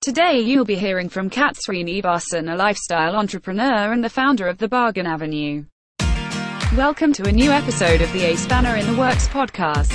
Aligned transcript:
Today 0.00 0.40
you'll 0.40 0.64
be 0.64 0.76
hearing 0.76 1.10
from 1.10 1.28
Katt 1.28 1.56
Srinivasan, 1.56 2.50
a 2.50 2.56
lifestyle 2.56 3.14
entrepreneur 3.16 3.92
and 3.92 4.02
the 4.02 4.08
founder 4.08 4.48
of 4.48 4.56
the 4.56 4.66
Bargain 4.66 5.06
Avenue. 5.06 5.66
Welcome 6.74 7.12
to 7.12 7.28
a 7.28 7.32
new 7.32 7.50
episode 7.50 8.00
of 8.00 8.10
the 8.14 8.24
A 8.24 8.34
Spanner 8.34 8.76
in 8.76 8.86
the 8.86 8.98
Works 8.98 9.28
podcast. 9.28 9.92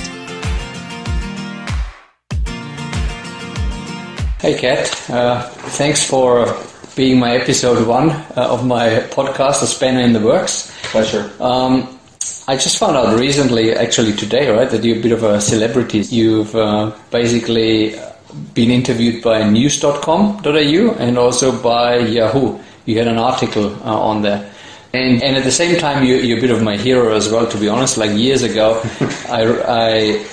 Hey, 4.40 4.56
Katt. 4.56 5.10
Uh, 5.10 5.42
thanks 5.74 6.08
for 6.08 6.56
being 6.94 7.18
my 7.18 7.34
episode 7.34 7.84
one 7.84 8.10
uh, 8.10 8.46
of 8.48 8.64
my 8.64 9.08
podcast, 9.10 9.58
The 9.58 9.66
Spanner 9.66 10.02
in 10.02 10.12
the 10.12 10.20
Works. 10.20 10.72
Pleasure. 10.84 11.32
Um, 11.40 11.98
I 12.46 12.54
just 12.54 12.78
found 12.78 12.96
out 12.96 13.18
recently, 13.18 13.74
actually 13.74 14.12
today, 14.12 14.50
right, 14.50 14.70
that 14.70 14.84
you're 14.84 14.98
a 14.98 15.02
bit 15.02 15.10
of 15.10 15.24
a 15.24 15.40
celebrity. 15.40 15.98
You've 15.98 16.54
uh, 16.54 16.96
basically 17.10 17.98
been 18.54 18.70
interviewed 18.70 19.22
by 19.22 19.48
news.com.au 19.48 20.94
and 20.98 21.18
also 21.18 21.62
by 21.62 21.98
Yahoo. 21.98 22.58
You 22.84 22.98
had 22.98 23.08
an 23.08 23.18
article 23.18 23.74
uh, 23.84 23.98
on 23.98 24.22
there. 24.22 24.52
And, 24.92 25.22
and 25.22 25.36
at 25.36 25.44
the 25.44 25.52
same 25.52 25.78
time, 25.78 26.04
you, 26.04 26.16
you're 26.16 26.38
a 26.38 26.40
bit 26.40 26.50
of 26.50 26.62
my 26.62 26.76
hero 26.76 27.14
as 27.14 27.28
well, 27.28 27.46
to 27.46 27.58
be 27.58 27.68
honest. 27.68 27.98
Like 27.98 28.16
years 28.16 28.42
ago, 28.42 28.80
I, 29.28 29.42
I 29.66 30.26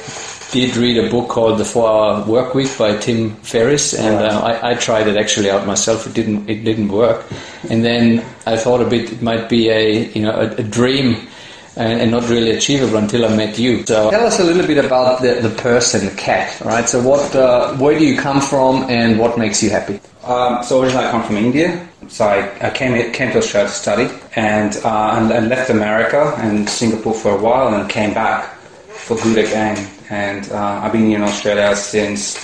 did 0.53 0.77
read 0.77 0.97
a 0.97 1.09
book 1.09 1.29
called 1.29 1.57
The 1.57 1.65
Four 1.65 1.89
Hour 1.89 2.25
Work 2.25 2.53
Week 2.53 2.69
by 2.77 2.95
Tim 2.97 3.35
Ferriss, 3.37 3.95
and 3.95 4.23
uh, 4.23 4.39
I, 4.39 4.71
I, 4.71 4.73
tried 4.75 5.07
it 5.07 5.17
actually 5.17 5.49
out 5.49 5.65
myself. 5.65 6.05
It 6.05 6.13
didn't 6.13 6.47
it 6.47 6.63
didn't 6.63 6.89
work, 6.89 7.25
and 7.71 7.83
then 7.83 8.23
I 8.45 8.55
thought 8.55 8.79
a 8.79 8.85
bit 8.85 9.11
it 9.11 9.21
might 9.23 9.49
be 9.49 9.69
a 9.69 10.05
you 10.13 10.21
know 10.21 10.31
a, 10.31 10.51
a 10.53 10.63
dream. 10.63 11.27
And, 11.75 12.01
and, 12.01 12.11
not 12.11 12.29
really 12.29 12.51
achievable 12.51 12.97
until 12.97 13.25
I 13.25 13.35
met 13.35 13.57
you. 13.57 13.83
So 13.87 14.11
tell 14.11 14.27
us 14.27 14.39
a 14.39 14.43
little 14.43 14.67
bit 14.67 14.83
about 14.85 15.23
the, 15.23 15.41
the 15.41 15.49
person, 15.49 16.15
Katt. 16.15 16.61
Right. 16.61 16.87
So 16.87 17.01
what, 17.01 17.35
uh, 17.35 17.73
where 17.77 17.97
do 17.97 18.05
you 18.05 18.15
come 18.15 18.41
from, 18.41 18.83
and 18.89 19.17
what 19.17 19.39
makes 19.39 19.63
you 19.63 19.71
happy? 19.71 19.99
Um, 20.23 20.63
so 20.63 20.81
originally 20.81 21.05
I 21.05 21.09
come 21.09 21.23
from 21.23 21.37
India. 21.37 21.89
So 22.09 22.25
I, 22.25 22.67
I 22.67 22.69
came 22.69 23.11
came 23.11 23.31
to 23.31 23.39
Australia 23.39 23.69
to 23.69 23.75
study, 23.75 24.09
and, 24.35 24.75
uh, 24.83 25.15
and, 25.17 25.31
and 25.31 25.49
left 25.49 25.71
America 25.71 26.35
and 26.37 26.69
Singapore 26.69 27.15
for 27.15 27.31
a 27.31 27.41
while, 27.41 27.73
and 27.73 27.89
came 27.89 28.13
back 28.13 28.53
for 28.89 29.17
good 29.17 29.39
again 29.39 29.89
and 30.13 30.51
uh, 30.51 30.81
I've 30.83 30.91
been 30.91 31.11
in 31.11 31.23
Australia 31.23 31.75
since 31.75 32.37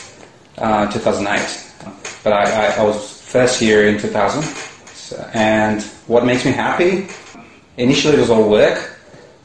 uh, 0.57 0.91
2008. 0.91 1.65
But 2.23 2.33
I, 2.33 2.43
I, 2.43 2.81
I, 2.81 2.83
was 2.83 3.21
first 3.21 3.59
here 3.59 3.87
in 3.87 3.99
2000, 3.99 4.43
so, 4.43 5.29
and 5.33 5.81
what 6.07 6.25
makes 6.25 6.45
me 6.45 6.51
happy? 6.51 7.07
Initially, 7.77 8.17
it 8.17 8.19
was 8.19 8.29
all 8.29 8.49
work. 8.49 8.98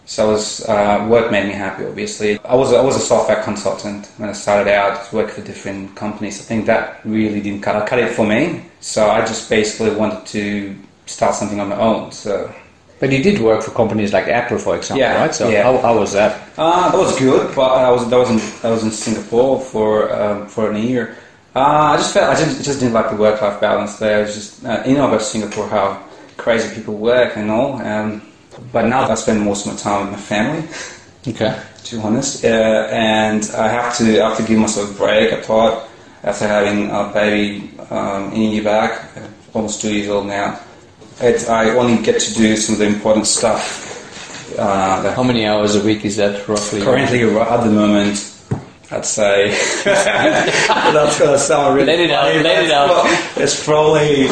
So 0.07 0.33
was, 0.33 0.69
uh, 0.69 1.07
work 1.09 1.31
made 1.31 1.47
me 1.47 1.55
happy. 1.55 1.87
Obviously, 1.87 2.39
I 2.45 2.55
was 2.55 2.73
I 2.73 2.83
was 2.83 2.97
a 2.97 3.01
software 3.01 3.43
consultant 3.43 4.07
when 4.19 4.29
I 4.29 4.33
started 4.33 4.71
out. 4.71 5.13
Worked 5.13 5.33
for 5.33 5.43
different 5.43 5.97
companies. 5.97 6.41
I 6.41 6.45
think 6.45 6.67
that 6.67 7.01
really 7.05 7.41
didn't 7.41 7.63
cut, 7.63 7.87
cut 7.87 7.99
it 7.99 8.15
for 8.15 8.27
me. 8.27 8.65
So 8.81 9.09
I 9.11 9.21
just 9.21 9.49
basically 9.49 9.95
wanted 9.97 10.27
to 10.27 10.77
start 11.07 11.35
something 11.35 11.59
on 11.59 11.71
my 11.71 11.77
own. 11.77 12.13
So 12.13 12.55
but 13.01 13.13
you 13.13 13.23
did 13.23 13.41
work 13.41 13.63
for 13.63 13.71
companies 13.73 14.13
like 14.13 14.29
Apple, 14.29 14.59
for 14.59 14.77
example, 14.77 15.01
yeah, 15.01 15.21
right? 15.21 15.35
So 15.35 15.49
yeah. 15.49 15.65
how, 15.65 15.77
how 15.79 15.99
was 15.99 16.13
that? 16.13 16.49
Uh, 16.57 16.91
that 16.91 16.97
was 16.97 17.19
good, 17.19 17.55
but 17.55 17.71
I 17.73 17.91
was 17.91 18.09
that 18.09 18.17
was 18.17 18.31
in 18.31 18.39
that 18.63 18.71
was 18.71 18.85
in 18.85 18.91
Singapore 18.91 19.61
for 19.61 20.13
um, 20.13 20.47
for 20.47 20.71
a 20.71 20.79
year. 20.79 21.17
Uh, 21.55 21.93
I 21.93 21.97
just 21.97 22.15
felt 22.15 22.31
I 22.31 22.35
just, 22.43 22.65
just 22.65 22.81
didn't 22.81 22.95
like 22.95 23.11
the 23.11 23.17
work 23.17 23.43
life 23.43 23.61
balance 23.61 23.99
there. 23.99 24.25
It's 24.25 24.35
just 24.35 24.65
uh, 24.65 24.83
you 24.87 24.95
know 24.95 25.09
about 25.09 25.23
Singapore 25.23 25.69
how 25.69 26.03
crazy 26.37 26.75
people 26.75 26.95
work 26.95 27.37
and 27.37 27.51
all. 27.51 27.75
Um, 27.83 28.23
but 28.73 28.87
now 28.87 29.09
I 29.09 29.15
spend 29.15 29.43
most 29.43 29.67
of 29.67 29.73
my 29.73 29.79
time 29.79 30.07
with 30.07 30.13
my 30.13 30.21
family. 30.21 30.69
Okay. 31.27 31.61
To 31.85 31.97
be 31.97 32.03
honest, 32.03 32.45
uh, 32.45 32.89
and 32.91 33.51
I 33.57 33.69
have 33.69 33.97
to 33.99 34.23
I 34.23 34.29
have 34.29 34.39
to 34.39 34.45
give 34.45 34.59
myself 34.59 34.91
a 34.91 34.99
break. 34.99 35.33
I 35.33 35.41
thought 35.41 35.89
after 36.23 36.47
having 36.47 36.91
a 36.91 37.11
baby 37.13 37.71
um, 37.91 38.33
in 38.33 38.43
a 38.43 38.51
year 38.55 38.65
back, 38.65 39.11
almost 39.53 39.81
two 39.81 39.95
years 39.95 40.09
old 40.09 40.27
now 40.27 40.59
it, 41.21 41.49
I 41.49 41.71
only 41.71 42.03
get 42.03 42.21
to 42.21 42.35
do 42.35 42.57
some 42.57 42.75
of 42.75 42.79
the 42.81 42.87
important 42.87 43.27
stuff. 43.27 44.59
Uh, 44.59 45.15
How 45.15 45.23
many 45.23 45.47
hours 45.47 45.77
a 45.77 45.85
week 45.85 46.05
is 46.05 46.17
that 46.17 46.47
roughly? 46.49 46.81
Currently, 46.81 47.23
at 47.23 47.65
the 47.65 47.71
moment, 47.71 48.34
I'd 48.95 49.05
say 49.05 49.51
that's 49.85 51.19
going 51.19 51.33
to 51.33 51.39
sound 51.39 51.75
really. 51.75 51.87
Let 51.87 52.01
it 52.01 52.11
funny, 52.11 52.39
out. 52.39 52.45
Let 52.45 52.65
it 52.65 52.71
out. 52.71 53.37
It's 53.37 53.65
probably 53.65 54.27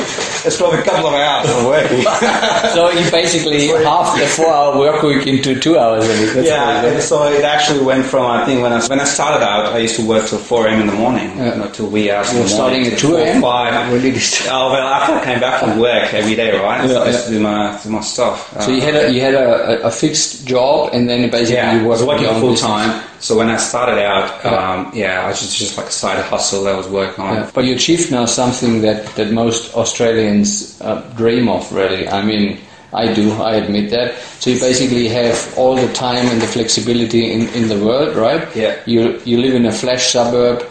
it's 0.47 0.57
probably 0.57 0.79
a 0.79 0.83
couple 0.85 1.09
of 1.09 1.15
hours 1.15 1.51
of 1.51 1.67
working. 1.67 2.03
so 2.73 2.91
you 2.91 3.11
basically 3.11 3.69
half 3.83 4.17
the 4.19 4.27
four-hour 4.27 4.79
work 4.79 5.03
week 5.03 5.27
into 5.27 5.59
two 5.59 5.79
hours 5.79 6.05
a 6.05 6.23
week. 6.23 6.35
That's 6.35 6.47
yeah. 6.47 7.01
So 7.01 7.25
it 7.33 7.45
actually 7.45 7.85
went 7.85 8.07
from 8.07 8.31
I 8.31 8.45
think 8.45 8.63
when 8.63 8.73
I 8.73 8.87
when 8.87 9.01
I 9.01 9.05
started 9.05 9.45
out, 9.45 9.73
I 9.73 9.79
used 9.79 9.97
to 9.97 10.07
work 10.07 10.29
till 10.29 10.39
four 10.39 10.69
a.m. 10.69 10.81
in 10.81 10.87
the 10.87 10.93
morning, 10.93 11.37
yeah. 11.37 11.57
know, 11.57 11.69
till 11.71 11.89
wee 11.89 12.13
hours. 12.13 12.33
You 12.33 12.43
were 12.43 12.49
starting 12.49 12.87
at 12.87 12.99
two 12.99 13.17
a.m. 13.17 13.43
Five. 13.43 13.93
Really? 13.93 14.13
oh 14.49 14.71
well, 14.73 14.87
after 14.87 15.15
I 15.15 15.25
came 15.25 15.41
back 15.41 15.61
from 15.61 15.81
work 15.81 16.15
every 16.15 16.37
day, 16.37 16.57
right? 16.57 16.87
So 16.87 16.95
yeah, 16.95 17.01
I 17.01 17.07
used 17.09 17.25
to 17.27 17.31
do 17.33 17.41
my 17.41 17.81
do 17.83 17.91
my 17.91 18.01
stuff. 18.01 18.63
So 18.63 18.71
uh, 18.71 18.75
you 18.77 18.81
had 18.81 18.95
a 18.95 19.13
you 19.13 19.21
had 19.21 19.35
a, 19.35 19.87
a, 19.87 19.91
fixed 19.91 20.47
job, 20.47 20.91
and 20.93 21.09
then 21.09 21.29
basically 21.31 21.55
yeah, 21.55 21.81
you 21.81 21.89
worked 21.89 22.03
working 22.03 22.29
full 22.41 22.55
time. 22.55 23.03
So 23.23 23.37
when 23.39 23.49
I 23.49 23.57
started 23.57 24.03
out, 24.03 24.45
um, 24.45 24.91
yeah, 24.93 25.25
I 25.25 25.29
was 25.29 25.39
just, 25.41 25.57
just 25.57 25.79
like 25.79 25.87
a 25.87 25.93
side 25.93 26.25
hustle 26.25 26.65
that 26.65 26.75
I 26.75 26.77
was 26.77 26.89
working 26.89 27.23
on. 27.23 27.35
Yeah. 27.37 27.51
But 27.55 27.65
you 27.65 27.77
achieved 27.77 28.11
now 28.11 28.27
something 28.27 28.81
that, 28.83 29.07
that 29.15 29.31
most 29.31 29.73
Australians 29.77 30.81
uh, 30.81 31.03
dream 31.17 31.49
of, 31.49 31.73
really. 31.73 32.09
I 32.09 32.21
mean, 32.25 32.59
I 32.93 33.13
do, 33.15 33.31
I 33.35 33.55
admit 33.55 33.91
that. 33.91 34.19
So 34.41 34.51
you 34.51 34.59
basically 34.59 35.07
have 35.07 35.57
all 35.57 35.77
the 35.77 35.93
time 35.93 36.27
and 36.27 36.43
the 36.43 36.49
flexibility 36.49 37.31
in, 37.33 37.49
in 37.51 37.69
the 37.69 37.79
world, 37.79 38.17
right? 38.17 38.45
Yeah. 38.57 38.81
You, 38.87 39.21
you 39.25 39.41
live 39.41 39.55
in 39.55 39.67
a 39.67 39.73
flash 39.73 40.11
suburb 40.11 40.69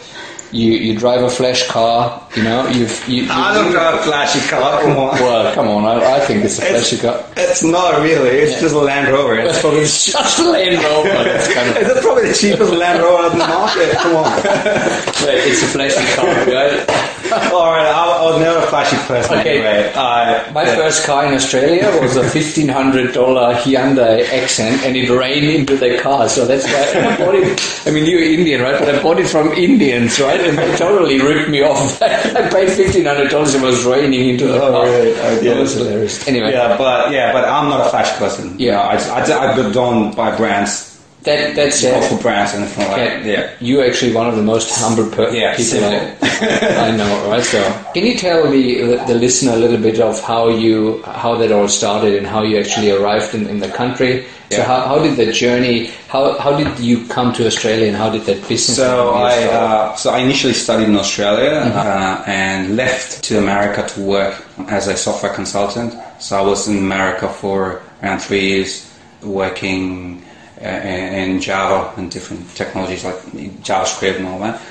you, 0.52 0.74
you 0.74 0.98
drive 0.98 1.24
a 1.24 1.30
flash 1.30 1.68
car, 1.68 2.28
you 2.36 2.44
know, 2.44 2.68
you've... 2.68 3.08
You, 3.08 3.24
you, 3.24 3.32
I 3.32 3.54
don't 3.54 3.72
drive 3.72 3.96
a 3.96 4.04
flashy 4.04 4.46
car, 4.50 4.82
come 4.82 4.98
on. 4.98 5.12
Well, 5.22 5.54
come 5.54 5.68
on, 5.68 5.86
I, 5.86 6.16
I 6.16 6.20
think 6.20 6.44
it's 6.44 6.58
a 6.60 6.62
flashy 6.64 6.96
it's, 6.96 7.02
car. 7.02 7.26
It's 7.38 7.64
not 7.64 8.02
really, 8.02 8.30
it's 8.30 8.54
yeah. 8.54 8.60
just 8.60 8.76
a 8.76 8.80
Land 8.80 9.12
Rover. 9.14 9.38
It's 9.40 9.62
probably 9.62 9.80
just 9.82 10.40
a 10.40 10.50
Land 10.50 10.84
Rover. 10.84 11.30
It's, 11.30 11.54
kind 11.54 11.70
of 11.70 12.01
probably 12.22 12.32
the 12.32 12.38
cheapest 12.38 12.74
Land 12.74 13.02
Rover 13.02 13.24
on 13.24 13.38
the 13.38 13.48
market, 13.48 13.92
come 13.98 14.16
on. 14.16 14.40
it's 14.46 15.64
a 15.64 15.68
flashy 15.68 16.16
car, 16.16 16.26
right? 16.46 17.12
Alright, 17.32 17.88
I 17.88 18.26
was 18.26 18.40
never 18.42 18.60
a 18.60 18.68
flashy 18.68 18.98
person 19.08 19.40
okay. 19.40 19.60
anyway. 19.60 19.92
Uh, 19.96 20.52
My 20.52 20.64
yeah. 20.64 20.76
first 20.76 21.06
car 21.06 21.26
in 21.26 21.34
Australia 21.34 21.86
was 22.02 22.18
a 22.18 22.24
$1,500 22.24 23.14
Hyundai 23.14 24.28
Accent 24.30 24.84
and 24.84 24.98
it 24.98 25.10
rained 25.10 25.46
into 25.50 25.78
the 25.78 25.98
car, 26.00 26.28
so 26.28 26.46
that's 26.46 26.66
why 26.66 27.02
I 27.02 27.18
bought 27.18 27.36
it. 27.36 27.88
I 27.88 27.92
mean, 27.92 28.06
you're 28.06 28.22
Indian, 28.22 28.62
right? 28.62 28.78
But 28.78 28.94
I 28.94 29.02
bought 29.02 29.20
it 29.20 29.28
from 29.28 29.54
Indians, 29.54 30.20
right? 30.20 30.42
and 30.42 30.58
they 30.58 30.76
totally 30.76 31.22
ripped 31.22 31.50
me 31.50 31.62
off. 31.62 32.02
I 32.02 32.50
paid 32.50 32.70
fifteen 32.72 33.06
hundred 33.06 33.30
dollars. 33.30 33.54
and 33.56 33.64
It 33.64 33.68
was 33.68 33.86
raining 33.86 34.30
into 34.30 34.48
the 34.48 34.62
oh, 34.62 34.72
car. 34.72 34.86
Really? 34.86 35.14
Oh, 35.14 35.42
yeah, 35.42 35.52
it 35.52 35.60
was 35.60 35.74
hilarious. 35.74 36.28
Anyway, 36.28 36.52
yeah, 36.52 36.78
but 36.78 37.12
yeah, 37.12 37.32
but 37.32 37.46
I'm 37.46 37.70
not 37.70 37.86
a 37.88 37.90
flash 37.90 38.12
person. 38.18 38.56
Yeah, 38.60 38.82
I, 38.82 38.96
I, 38.96 39.54
I 39.54 39.72
don't 39.72 40.16
buy 40.16 40.36
brands. 40.36 40.91
That 41.24 41.56
that's 41.56 41.84
awful 41.86 42.18
brands 42.18 42.56
and 42.56 42.64
like. 42.64 43.24
Yeah, 43.24 43.54
you're 43.60 43.86
actually 43.86 44.12
one 44.12 44.28
of 44.28 44.36
the 44.36 44.42
most 44.42 44.76
humble 44.76 45.08
per- 45.12 45.30
yeah, 45.30 45.56
people 45.56 45.84
I, 45.86 46.88
I, 46.90 46.98
know, 46.98 47.30
right? 47.30 47.44
So, 47.44 47.62
can 47.94 48.08
you 48.08 48.18
tell 48.18 48.50
me 48.50 48.82
the, 48.82 49.04
the 49.06 49.14
listener 49.14 49.54
a 49.54 49.58
little 49.58 49.78
bit 49.78 50.00
of 50.00 50.20
how 50.24 50.50
you 50.50 51.04
how 51.04 51.36
that 51.36 51.52
all 51.52 51.68
started 51.68 52.16
and 52.16 52.26
how 52.26 52.42
you 52.42 52.58
actually 52.60 52.90
arrived 52.90 53.36
in, 53.36 53.46
in 53.48 53.60
the 53.60 53.70
country? 53.70 54.26
Yeah. 54.50 54.58
So 54.58 54.64
how, 54.64 54.82
how 54.88 55.00
did 55.04 55.16
the 55.16 55.32
journey? 55.32 55.92
How, 56.08 56.40
how 56.40 56.58
did 56.58 56.80
you 56.80 57.06
come 57.06 57.34
to 57.34 57.46
Australia, 57.46 57.86
and 57.86 57.96
how 57.96 58.10
did 58.10 58.24
that 58.24 58.42
business? 58.50 58.76
So 58.76 59.12
I 59.12 59.44
uh, 59.44 59.96
so 59.96 60.10
I 60.10 60.20
initially 60.20 60.54
studied 60.54 60.88
in 60.88 60.96
Australia 60.96 61.52
mm-hmm. 61.52 61.78
uh, 61.78 62.24
and 62.26 62.76
left 62.76 63.24
to 63.26 63.38
America 63.38 63.88
to 63.94 64.02
work 64.02 64.44
as 64.70 64.88
a 64.88 64.98
software 64.98 65.34
consultant. 65.36 65.94
So 66.20 66.36
I 66.36 66.42
was 66.42 66.68
in 66.68 66.80
America 66.80 67.30
for 67.30 67.84
around 68.02 68.22
three 68.22 68.42
years, 68.42 68.92
working 69.22 70.24
uh, 70.62 70.66
in 70.66 71.42
Java 71.42 71.94
and 72.00 72.12
different 72.12 72.48
technologies 72.56 73.04
like 73.04 73.16
JavaScript 73.64 74.18
and 74.18 74.28
all 74.28 74.40
that. 74.40 74.62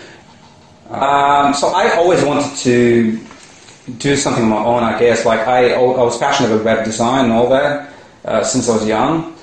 Um, 0.91 1.55
so 1.55 1.69
I 1.69 1.95
always 1.97 2.23
wanted 2.25 2.56
to 2.59 3.19
do 3.99 4.17
something 4.17 4.44
on 4.44 4.50
my 4.50 4.64
own. 4.64 4.82
I 4.82 4.99
guess 4.99 5.25
like 5.25 5.41
I, 5.41 5.73
I 5.73 5.81
was 5.81 6.19
passionate 6.19 6.53
about 6.53 6.64
web 6.64 6.85
design 6.85 7.26
and 7.26 7.32
all 7.32 7.49
that 7.50 7.93
uh, 8.25 8.44
since 8.44 8.69
I 8.69 8.75
was 8.75 8.87
young. 8.87 9.37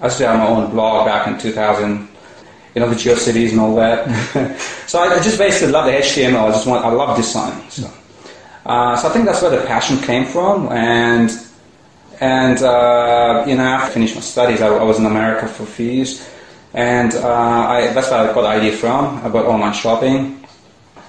I 0.00 0.08
started 0.08 0.38
my 0.38 0.46
own 0.46 0.70
blog 0.70 1.06
back 1.06 1.26
in 1.28 1.38
2000, 1.38 2.08
you 2.74 2.80
know, 2.80 2.90
the 2.90 2.96
GeoCities 2.96 3.50
and 3.52 3.60
all 3.60 3.74
that. 3.76 4.58
so 4.86 4.98
I, 4.98 5.22
just 5.22 5.38
basically 5.38 5.72
love 5.72 5.86
the 5.86 5.92
HTML. 5.92 6.48
I 6.48 6.50
just 6.50 6.66
want, 6.66 6.84
I 6.84 6.90
love 6.90 7.16
design. 7.16 7.70
So, 7.70 7.90
uh, 8.66 8.96
so 8.96 9.08
I 9.08 9.12
think 9.12 9.24
that's 9.26 9.40
where 9.40 9.50
the 9.50 9.66
passion 9.66 9.98
came 9.98 10.26
from. 10.26 10.68
And, 10.72 11.30
and 12.24 12.62
uh, 12.62 13.44
you 13.46 13.54
know, 13.56 13.62
after 13.62 13.90
I 13.90 13.94
finished 13.94 14.14
my 14.14 14.22
studies, 14.22 14.62
I, 14.62 14.68
I, 14.68 14.82
was 14.82 14.98
in 14.98 15.04
America 15.04 15.46
for 15.46 15.64
a 15.64 15.66
few 15.66 15.90
years. 15.90 16.26
And 16.72 17.14
uh, 17.14 17.74
I, 17.74 17.92
that's 17.92 18.10
where 18.10 18.20
I 18.20 18.32
got 18.32 18.42
the 18.42 18.48
idea 18.48 18.72
from, 18.72 19.24
about 19.26 19.44
online 19.44 19.74
shopping. 19.74 20.44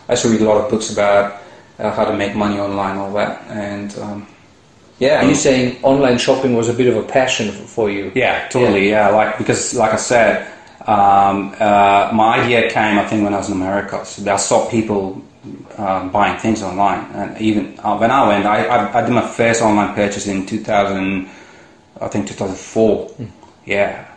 I 0.09 0.13
used 0.13 0.23
to 0.23 0.29
read 0.29 0.41
a 0.41 0.45
lot 0.45 0.57
of 0.63 0.69
books 0.69 0.91
about 0.91 1.41
uh, 1.79 1.91
how 1.91 2.03
to 2.03 2.15
make 2.15 2.35
money 2.35 2.59
online, 2.59 2.97
all 2.97 3.13
that. 3.13 3.41
And 3.49 3.97
um, 3.99 4.27
yeah. 4.99 5.23
You 5.23 5.35
saying 5.35 5.81
online 5.83 6.17
shopping 6.17 6.53
was 6.53 6.67
a 6.67 6.73
bit 6.73 6.87
of 6.87 6.97
a 6.97 7.07
passion 7.07 7.51
for 7.51 7.89
you? 7.89 8.11
Yeah, 8.13 8.47
totally. 8.49 8.89
Yeah, 8.89 9.09
yeah. 9.09 9.15
like 9.15 9.37
because, 9.37 9.73
like 9.73 9.93
I 9.93 10.01
said, 10.13 10.47
um, 10.85 11.55
uh, 11.59 12.11
my 12.13 12.39
idea 12.41 12.69
came, 12.69 12.99
I 12.99 13.07
think, 13.07 13.23
when 13.23 13.33
I 13.33 13.37
was 13.37 13.49
in 13.49 13.55
America. 13.55 14.05
So 14.05 14.29
I 14.31 14.35
saw 14.35 14.69
people 14.69 15.23
uh, 15.77 16.07
buying 16.09 16.39
things 16.39 16.61
online. 16.63 17.05
And 17.13 17.41
even 17.41 17.79
uh, 17.79 17.97
when 17.97 18.11
I 18.11 18.27
went, 18.27 18.45
I, 18.45 18.65
I, 18.65 18.99
I 18.99 19.01
did 19.01 19.11
my 19.13 19.27
first 19.27 19.61
online 19.61 19.93
purchase 19.95 20.27
in 20.27 20.45
2000, 20.45 21.29
I 22.01 22.07
think 22.07 22.27
2004. 22.27 23.07
Hmm. 23.07 23.25
Yeah. 23.65 24.11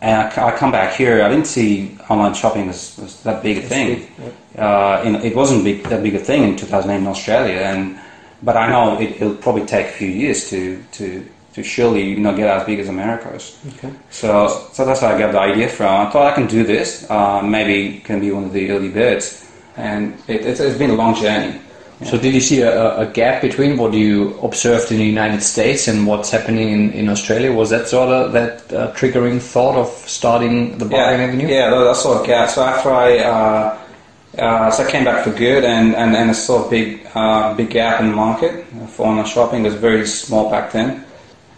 And 0.00 0.32
I 0.38 0.56
come 0.56 0.72
back 0.72 0.94
here, 0.94 1.22
I 1.24 1.28
didn't 1.28 1.46
see 1.46 1.96
online 2.10 2.34
shopping 2.34 2.68
as, 2.68 2.98
as 2.98 3.22
that 3.22 3.42
big 3.42 3.58
a 3.58 3.62
thing. 3.62 4.06
Uh, 4.56 5.02
in, 5.04 5.16
it 5.16 5.34
wasn't 5.34 5.64
big, 5.64 5.84
that 5.84 6.02
big 6.02 6.14
a 6.14 6.18
thing 6.18 6.42
in 6.44 6.56
2008 6.56 6.98
in 7.00 7.06
Australia. 7.06 7.60
And 7.60 7.98
but 8.42 8.56
I 8.56 8.68
know 8.68 9.00
it, 9.00 9.16
it'll 9.16 9.34
probably 9.34 9.64
take 9.64 9.86
a 9.86 9.92
few 9.92 10.08
years 10.08 10.50
to, 10.50 10.82
to, 10.92 11.26
to 11.54 11.62
surely 11.62 12.10
you 12.10 12.18
know 12.18 12.36
get 12.36 12.48
as 12.48 12.64
big 12.64 12.78
as 12.78 12.88
America's. 12.88 13.58
Okay. 13.74 13.92
So, 14.10 14.68
so 14.72 14.84
that's 14.84 15.00
where 15.00 15.14
I 15.14 15.18
got 15.18 15.32
the 15.32 15.40
idea 15.40 15.68
from. 15.68 16.06
I 16.06 16.10
thought 16.10 16.30
I 16.30 16.34
can 16.34 16.46
do 16.46 16.62
this. 16.62 17.08
Uh, 17.10 17.42
maybe 17.42 18.00
can 18.00 18.20
be 18.20 18.30
one 18.30 18.44
of 18.44 18.52
the 18.52 18.70
early 18.70 18.90
birds. 18.90 19.45
And 19.76 20.14
it, 20.28 20.44
it's, 20.46 20.60
it's 20.60 20.78
been 20.78 20.90
a 20.90 20.94
long 20.94 21.14
journey. 21.14 21.60
So 22.04 22.18
did 22.18 22.34
you 22.34 22.40
see 22.40 22.60
a, 22.60 22.98
a 22.98 23.06
gap 23.06 23.40
between 23.40 23.78
what 23.78 23.94
you 23.94 24.38
observed 24.40 24.92
in 24.92 24.98
the 24.98 25.04
United 25.06 25.42
States 25.42 25.88
and 25.88 26.06
what's 26.06 26.30
happening 26.30 26.68
in, 26.70 26.92
in 26.92 27.08
Australia? 27.08 27.50
Was 27.52 27.70
that 27.70 27.88
sort 27.88 28.10
of 28.10 28.32
that 28.32 28.70
uh, 28.72 28.92
triggering 28.92 29.40
thought 29.40 29.76
of 29.76 29.88
starting 30.06 30.76
the 30.76 30.84
Bargain 30.84 31.20
Avenue? 31.20 31.48
Yeah, 31.48 31.70
that- 31.70 31.84
that's 31.84 32.02
sort 32.02 32.20
of 32.20 32.26
gap. 32.26 32.50
So 32.50 32.62
after 32.62 32.90
I, 32.90 33.18
uh, 33.18 33.78
uh, 34.38 34.70
so 34.70 34.84
I 34.84 34.90
came 34.90 35.04
back 35.04 35.24
for 35.24 35.30
good, 35.30 35.64
and, 35.64 35.94
and, 35.96 36.14
and 36.14 36.28
I 36.28 36.34
saw 36.34 36.66
a 36.66 36.70
big, 36.70 37.06
uh, 37.14 37.54
big 37.54 37.70
gap 37.70 38.00
in 38.02 38.10
the 38.10 38.14
market 38.16 38.66
for 38.90 39.06
online 39.06 39.24
shopping. 39.24 39.60
It 39.64 39.68
was 39.68 39.74
very 39.76 40.06
small 40.06 40.50
back 40.50 40.72
then. 40.72 41.02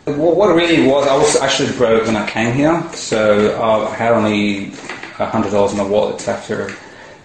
What, 0.04 0.36
what 0.36 0.50
it 0.50 0.54
really 0.54 0.86
was, 0.86 1.08
I 1.08 1.16
was 1.16 1.34
actually 1.36 1.76
broke 1.76 2.06
when 2.06 2.14
I 2.16 2.24
came 2.30 2.54
here, 2.54 2.80
so 2.94 3.58
uh, 3.60 3.88
I 3.90 3.94
had 3.96 4.12
only 4.12 4.70
hundred 5.16 5.50
dollars 5.50 5.72
in 5.72 5.78
my 5.78 5.84
wallet 5.84 6.28
after, 6.28 6.72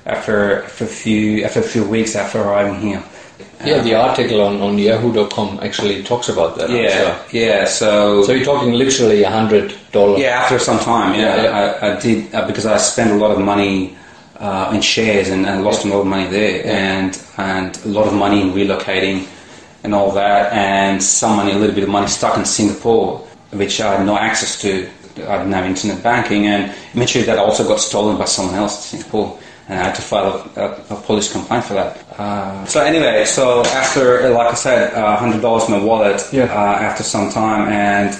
after, 0.05 0.63
after 0.63 0.83
a 0.83 0.87
few, 0.87 1.43
after 1.43 1.59
a 1.59 1.63
few 1.63 1.83
weeks 1.85 2.15
after 2.15 2.41
arriving 2.41 2.79
here. 2.79 3.03
Yeah, 3.65 3.81
the 3.81 3.95
article 3.95 4.41
on, 4.41 4.61
on 4.61 4.77
Yahoo.com 4.77 5.59
actually 5.61 6.03
talks 6.03 6.27
about 6.27 6.57
that. 6.57 6.69
Yeah, 6.69 7.23
yeah. 7.31 7.65
So, 7.65 8.23
So 8.23 8.33
you're 8.33 8.43
talking 8.43 8.73
literally 8.73 9.23
a 9.23 9.29
hundred 9.29 9.73
dollars. 9.91 10.19
Yeah, 10.19 10.41
after 10.41 10.59
some 10.59 10.79
time, 10.79 11.13
yeah, 11.17 11.35
Yeah, 11.35 11.43
yeah. 11.43 11.77
I, 11.81 11.95
I 11.95 11.99
did 11.99 12.35
uh, 12.35 12.45
because 12.45 12.65
I 12.65 12.77
spent 12.77 13.11
a 13.11 13.15
lot 13.15 13.31
of 13.31 13.39
money 13.39 13.95
uh, 14.37 14.71
in 14.73 14.81
shares 14.81 15.29
and, 15.29 15.45
and 15.45 15.63
lost 15.63 15.85
a 15.85 15.87
lot 15.87 16.01
of 16.01 16.07
money 16.07 16.27
there, 16.27 16.65
and 16.65 17.17
and 17.37 17.79
a 17.85 17.87
lot 17.87 18.07
of 18.07 18.13
money 18.13 18.41
in 18.41 18.51
relocating 18.51 19.27
and 19.83 19.93
all 19.93 20.11
that, 20.11 20.51
and 20.53 21.01
some 21.01 21.37
money, 21.37 21.51
a 21.51 21.57
little 21.57 21.75
bit 21.75 21.83
of 21.83 21.89
money 21.89 22.07
stuck 22.07 22.37
in 22.37 22.45
Singapore, 22.45 23.19
which 23.51 23.79
I 23.79 23.95
had 23.95 24.05
no 24.05 24.17
access 24.17 24.59
to. 24.61 24.89
I 25.15 25.37
didn't 25.37 25.53
have 25.53 25.65
internet 25.65 26.03
banking, 26.03 26.47
and 26.47 26.73
eventually 26.93 27.23
that 27.25 27.37
also 27.37 27.65
got 27.65 27.79
stolen 27.79 28.17
by 28.17 28.25
someone 28.25 28.55
else 28.55 28.91
in 28.93 28.99
Singapore. 28.99 29.39
And 29.69 29.79
I 29.79 29.83
had 29.83 29.95
to 29.95 30.01
file 30.01 30.51
a, 30.55 30.59
a, 30.59 30.95
a 30.97 31.01
police 31.01 31.31
complaint 31.31 31.63
for 31.63 31.73
that. 31.75 32.19
Uh, 32.19 32.65
so 32.65 32.81
anyway, 32.81 33.23
so 33.23 33.61
after, 33.63 34.29
like 34.29 34.51
I 34.51 34.55
said, 34.55 34.93
uh, 34.93 35.15
hundred 35.15 35.41
dollars 35.41 35.65
in 35.69 35.71
my 35.71 35.83
wallet. 35.83 36.21
Yeah. 36.33 36.45
Uh, 36.45 36.83
after 36.89 37.01
some 37.03 37.31
time, 37.31 37.71
and 37.71 38.13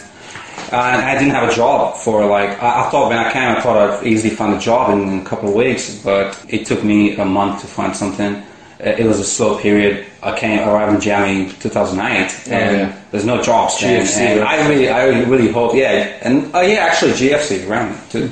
uh, 0.72 0.78
I 0.78 1.14
didn't 1.16 1.32
have 1.32 1.50
a 1.50 1.54
job 1.54 1.98
for 1.98 2.26
like 2.26 2.52
I, 2.64 2.86
I 2.86 2.90
thought 2.90 3.10
when 3.10 3.18
I 3.20 3.32
came 3.32 3.44
I 3.44 3.62
thought 3.62 3.78
I'd 3.78 4.08
easily 4.08 4.34
find 4.34 4.56
a 4.56 4.60
job 4.60 4.92
in, 4.92 5.10
in 5.10 5.20
a 5.20 5.26
couple 5.26 5.50
of 5.50 5.56
weeks, 5.56 6.02
but 6.02 6.44
it 6.48 6.66
took 6.66 6.84
me 6.84 7.16
a 7.18 7.26
month 7.26 7.62
to 7.62 7.68
find 7.68 7.96
something. 7.96 8.36
Uh, 8.80 8.96
It 8.98 9.06
was 9.06 9.20
a 9.20 9.24
slow 9.26 9.58
period. 9.60 10.06
I 10.24 10.38
came 10.40 10.60
arrived 10.68 10.96
in 10.96 11.02
January 11.02 11.52
2008, 11.60 12.48
and 12.50 12.78
yeah. 12.78 13.02
there's 13.12 13.26
no 13.26 13.42
jobs. 13.42 13.76
GFC, 13.76 14.18
and? 14.20 14.42
I 14.42 14.68
really, 14.70 14.88
I 14.90 15.24
really 15.28 15.52
hope, 15.52 15.76
yeah, 15.76 16.18
and 16.22 16.50
oh 16.54 16.62
yeah, 16.62 16.88
actually 16.88 17.12
GFC 17.12 17.68
around 17.70 17.94
too. 18.10 18.30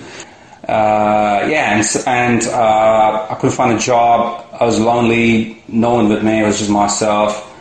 Uh, 0.71 1.45
yeah, 1.49 1.75
and, 1.75 2.07
and 2.07 2.47
uh, 2.47 3.27
I 3.29 3.35
couldn't 3.35 3.57
find 3.57 3.77
a 3.77 3.77
job. 3.77 4.47
I 4.53 4.63
was 4.63 4.79
lonely. 4.79 5.61
No 5.67 5.95
one 5.95 6.07
with 6.07 6.23
me. 6.23 6.39
It 6.39 6.45
was 6.45 6.59
just 6.59 6.71
myself. 6.71 7.53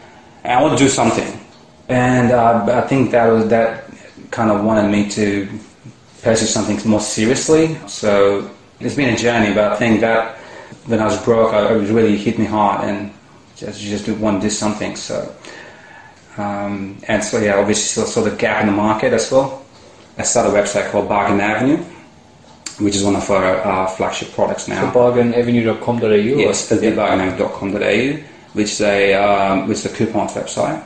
And 0.44 0.52
I 0.52 0.62
wanted 0.62 0.78
to 0.78 0.84
do 0.84 0.88
something. 0.88 1.40
And 1.88 2.30
uh, 2.30 2.66
I 2.70 2.86
think 2.86 3.10
that 3.10 3.26
was 3.26 3.48
that 3.48 3.90
kind 4.30 4.52
of 4.52 4.64
wanted 4.64 4.92
me 4.92 5.08
to 5.10 5.48
pursue 6.22 6.46
something 6.46 6.78
more 6.88 7.00
seriously. 7.00 7.76
So 7.88 8.48
it's 8.78 8.94
been 8.94 9.12
a 9.12 9.16
journey, 9.16 9.52
but 9.54 9.72
I 9.72 9.76
think 9.76 10.00
that 10.02 10.36
when 10.86 11.00
I 11.00 11.06
was 11.06 11.20
broke, 11.24 11.52
I, 11.52 11.74
it 11.74 11.90
really 11.90 12.16
hit 12.16 12.38
me 12.38 12.44
hard 12.44 12.88
and 12.88 13.12
just 13.56 13.80
just 13.80 14.08
want 14.20 14.40
to 14.40 14.46
do 14.46 14.50
something. 14.50 14.94
So 14.94 15.34
um, 16.36 16.96
and 17.08 17.24
so 17.24 17.40
yeah, 17.40 17.56
obviously 17.56 18.04
saw, 18.04 18.08
saw 18.08 18.22
the 18.22 18.36
gap 18.36 18.60
in 18.60 18.68
the 18.68 18.72
market 18.72 19.12
as 19.12 19.32
well. 19.32 19.66
I 20.16 20.22
started 20.22 20.50
a 20.50 20.62
website 20.62 20.92
called 20.92 21.08
Bargain 21.08 21.40
Avenue, 21.40 21.84
which 22.80 22.96
is 22.96 23.04
one 23.04 23.16
of 23.16 23.30
our 23.30 23.56
uh, 23.66 23.86
flagship 23.86 24.32
products 24.32 24.68
now. 24.68 24.80
So 24.92 24.98
bargainavenue.com.au? 24.98 26.06
Yes, 26.08 26.70
at 26.72 26.80
thebargainavenue.com.au, 26.80 28.22
which 28.54 28.72
is 28.72 28.80
a 28.80 29.14
um, 29.14 29.68
which 29.68 29.78
is 29.78 29.86
a 29.86 29.96
coupons 29.96 30.32
website. 30.32 30.82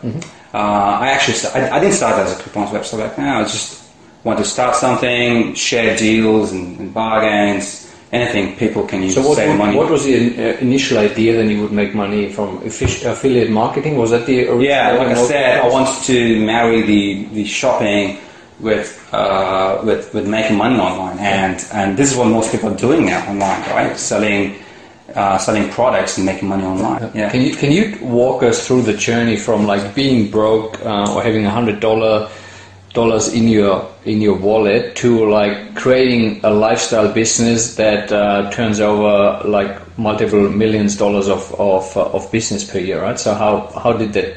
Uh, 0.52 0.58
I 0.58 1.08
actually 1.10 1.36
I, 1.60 1.76
I 1.76 1.80
didn't 1.80 1.94
start 1.94 2.16
as 2.20 2.38
a 2.38 2.42
coupons 2.42 2.70
website 2.70 2.98
back 2.98 3.16
then. 3.16 3.28
I 3.28 3.42
just 3.42 3.82
wanted 4.24 4.38
to 4.44 4.44
start 4.48 4.74
something, 4.76 5.54
share 5.54 5.96
deals 5.96 6.52
and, 6.52 6.78
and 6.80 6.94
bargains, 6.94 7.92
anything 8.12 8.56
people 8.56 8.86
can 8.86 9.02
use 9.02 9.14
So 9.14 9.22
to 9.22 9.28
what, 9.28 9.36
save 9.36 9.58
money. 9.58 9.76
what 9.76 9.90
was 9.90 10.04
the 10.04 10.16
uh, 10.16 10.58
initial 10.60 10.98
idea 10.98 11.36
then 11.36 11.50
you 11.50 11.60
would 11.62 11.72
make 11.72 11.94
money 11.94 12.32
from 12.32 12.58
affi- 12.60 13.04
affiliate 13.04 13.50
marketing? 13.50 13.96
Was 13.98 14.10
that 14.12 14.24
the 14.26 14.42
original? 14.48 14.62
Yeah, 14.62 14.92
like 14.92 15.08
I 15.08 15.26
said, 15.26 15.60
I 15.60 15.68
wanted 15.68 16.02
to 16.04 16.44
marry 16.46 16.82
the, 16.82 17.24
the 17.34 17.44
shopping 17.44 18.18
with 18.60 19.08
uh, 19.12 19.80
with 19.84 20.12
with 20.14 20.26
making 20.28 20.56
money 20.56 20.78
online, 20.78 21.18
and 21.18 21.64
and 21.72 21.96
this 21.96 22.10
is 22.12 22.16
what 22.16 22.28
most 22.28 22.52
people 22.52 22.70
are 22.70 22.76
doing 22.76 23.06
now 23.06 23.28
online, 23.28 23.60
right? 23.70 23.96
Selling 23.96 24.56
uh, 25.14 25.38
selling 25.38 25.70
products 25.70 26.16
and 26.16 26.26
making 26.26 26.48
money 26.48 26.64
online. 26.64 27.10
Yeah. 27.14 27.30
Can 27.30 27.42
you 27.42 27.54
can 27.54 27.72
you 27.72 27.98
walk 28.00 28.42
us 28.42 28.66
through 28.66 28.82
the 28.82 28.94
journey 28.94 29.36
from 29.36 29.66
like 29.66 29.94
being 29.94 30.30
broke 30.30 30.80
uh, 30.84 31.14
or 31.14 31.22
having 31.22 31.46
a 31.46 31.50
hundred 31.50 31.80
dollar 31.80 32.30
dollars 32.92 33.32
in 33.34 33.48
your 33.48 33.90
in 34.04 34.20
your 34.20 34.36
wallet 34.36 34.94
to 34.96 35.28
like 35.28 35.74
creating 35.74 36.40
a 36.44 36.50
lifestyle 36.50 37.12
business 37.12 37.74
that 37.74 38.12
uh, 38.12 38.50
turns 38.52 38.80
over 38.80 39.46
like 39.48 39.76
multiple 39.98 40.48
millions 40.48 40.96
dollars 40.96 41.28
of 41.28 41.52
of, 41.58 41.96
uh, 41.96 42.10
of 42.10 42.30
business 42.32 42.68
per 42.68 42.78
year, 42.78 43.02
right? 43.02 43.18
So 43.18 43.34
how 43.34 43.66
how 43.82 43.92
did 43.92 44.12
that 44.14 44.36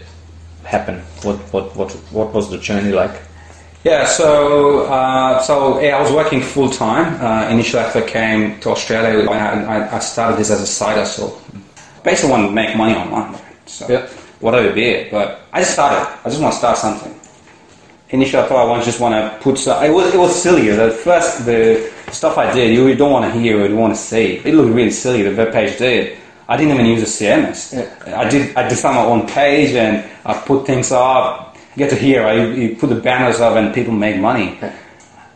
happen? 0.64 1.00
What 1.24 1.38
what 1.54 1.76
what 1.76 1.92
what 2.12 2.34
was 2.34 2.50
the 2.50 2.58
journey 2.58 2.92
like? 2.92 3.27
Yeah, 3.84 4.06
so 4.06 4.86
uh, 4.88 5.42
so 5.42 5.80
yeah, 5.80 5.98
I 5.98 6.02
was 6.02 6.12
working 6.12 6.42
full 6.42 6.70
time. 6.70 7.22
Uh, 7.24 7.50
initially, 7.50 7.82
after 7.84 8.04
I 8.04 8.08
came 8.08 8.60
to 8.62 8.70
Australia, 8.72 9.30
I, 9.30 9.38
I- 9.64 9.96
I 9.96 10.00
started 10.00 10.38
this 10.40 10.50
as 10.52 10.62
a 10.62 10.68
side 10.68 10.98
hustle. 10.98 11.40
Basically, 12.04 12.32
wanted 12.32 12.48
to 12.48 12.54
make 12.54 12.76
money 12.76 12.96
online. 12.96 13.36
So 13.66 13.86
Yeah. 13.90 14.08
whatever 14.40 14.72
be 14.74 14.86
it, 14.86 15.12
but 15.12 15.42
I 15.54 15.60
just 15.62 15.74
started. 15.74 16.00
I 16.26 16.30
just 16.30 16.42
want 16.42 16.54
to 16.54 16.58
start 16.58 16.78
something. 16.78 17.14
Initially, 18.10 18.44
I 18.44 18.48
thought 18.48 18.70
I 18.80 18.84
just 18.84 19.00
want 19.00 19.14
to 19.16 19.38
put. 19.44 19.58
So, 19.58 19.80
it 19.82 19.92
was 19.92 20.14
it 20.14 20.18
was 20.18 20.34
silly. 20.42 20.70
The 20.70 20.92
first 20.92 21.46
the 21.46 21.90
stuff 22.12 22.38
I 22.38 22.52
did, 22.52 22.74
you 22.74 22.96
don't 22.96 23.12
want 23.12 23.32
to 23.32 23.40
hear, 23.40 23.58
you 23.62 23.68
don't 23.68 23.78
want 23.80 23.96
to 23.96 24.02
see. 24.02 24.42
It 24.44 24.54
looked 24.54 24.74
really 24.74 24.92
silly. 24.92 25.22
The 25.24 25.36
web 25.36 25.54
page 25.54 25.78
did. 25.78 26.18
I 26.50 26.56
didn't 26.56 26.74
even 26.74 26.86
use 26.86 27.04
a 27.04 27.06
CMS. 27.06 27.74
Yeah. 27.74 28.20
I 28.22 28.30
did. 28.30 28.56
I 28.56 28.68
designed 28.68 28.96
my 28.96 29.04
own 29.06 29.28
page 29.28 29.76
and 29.76 30.10
I 30.26 30.34
put 30.34 30.66
things 30.66 30.92
up. 30.92 31.47
Get 31.78 31.90
to 31.92 31.96
hear. 31.96 32.28
You, 32.54 32.76
put 32.76 32.90
the 32.90 32.96
banners 33.00 33.40
up 33.40 33.56
and 33.56 33.74
people 33.74 33.94
make 33.94 34.18
money. 34.20 34.58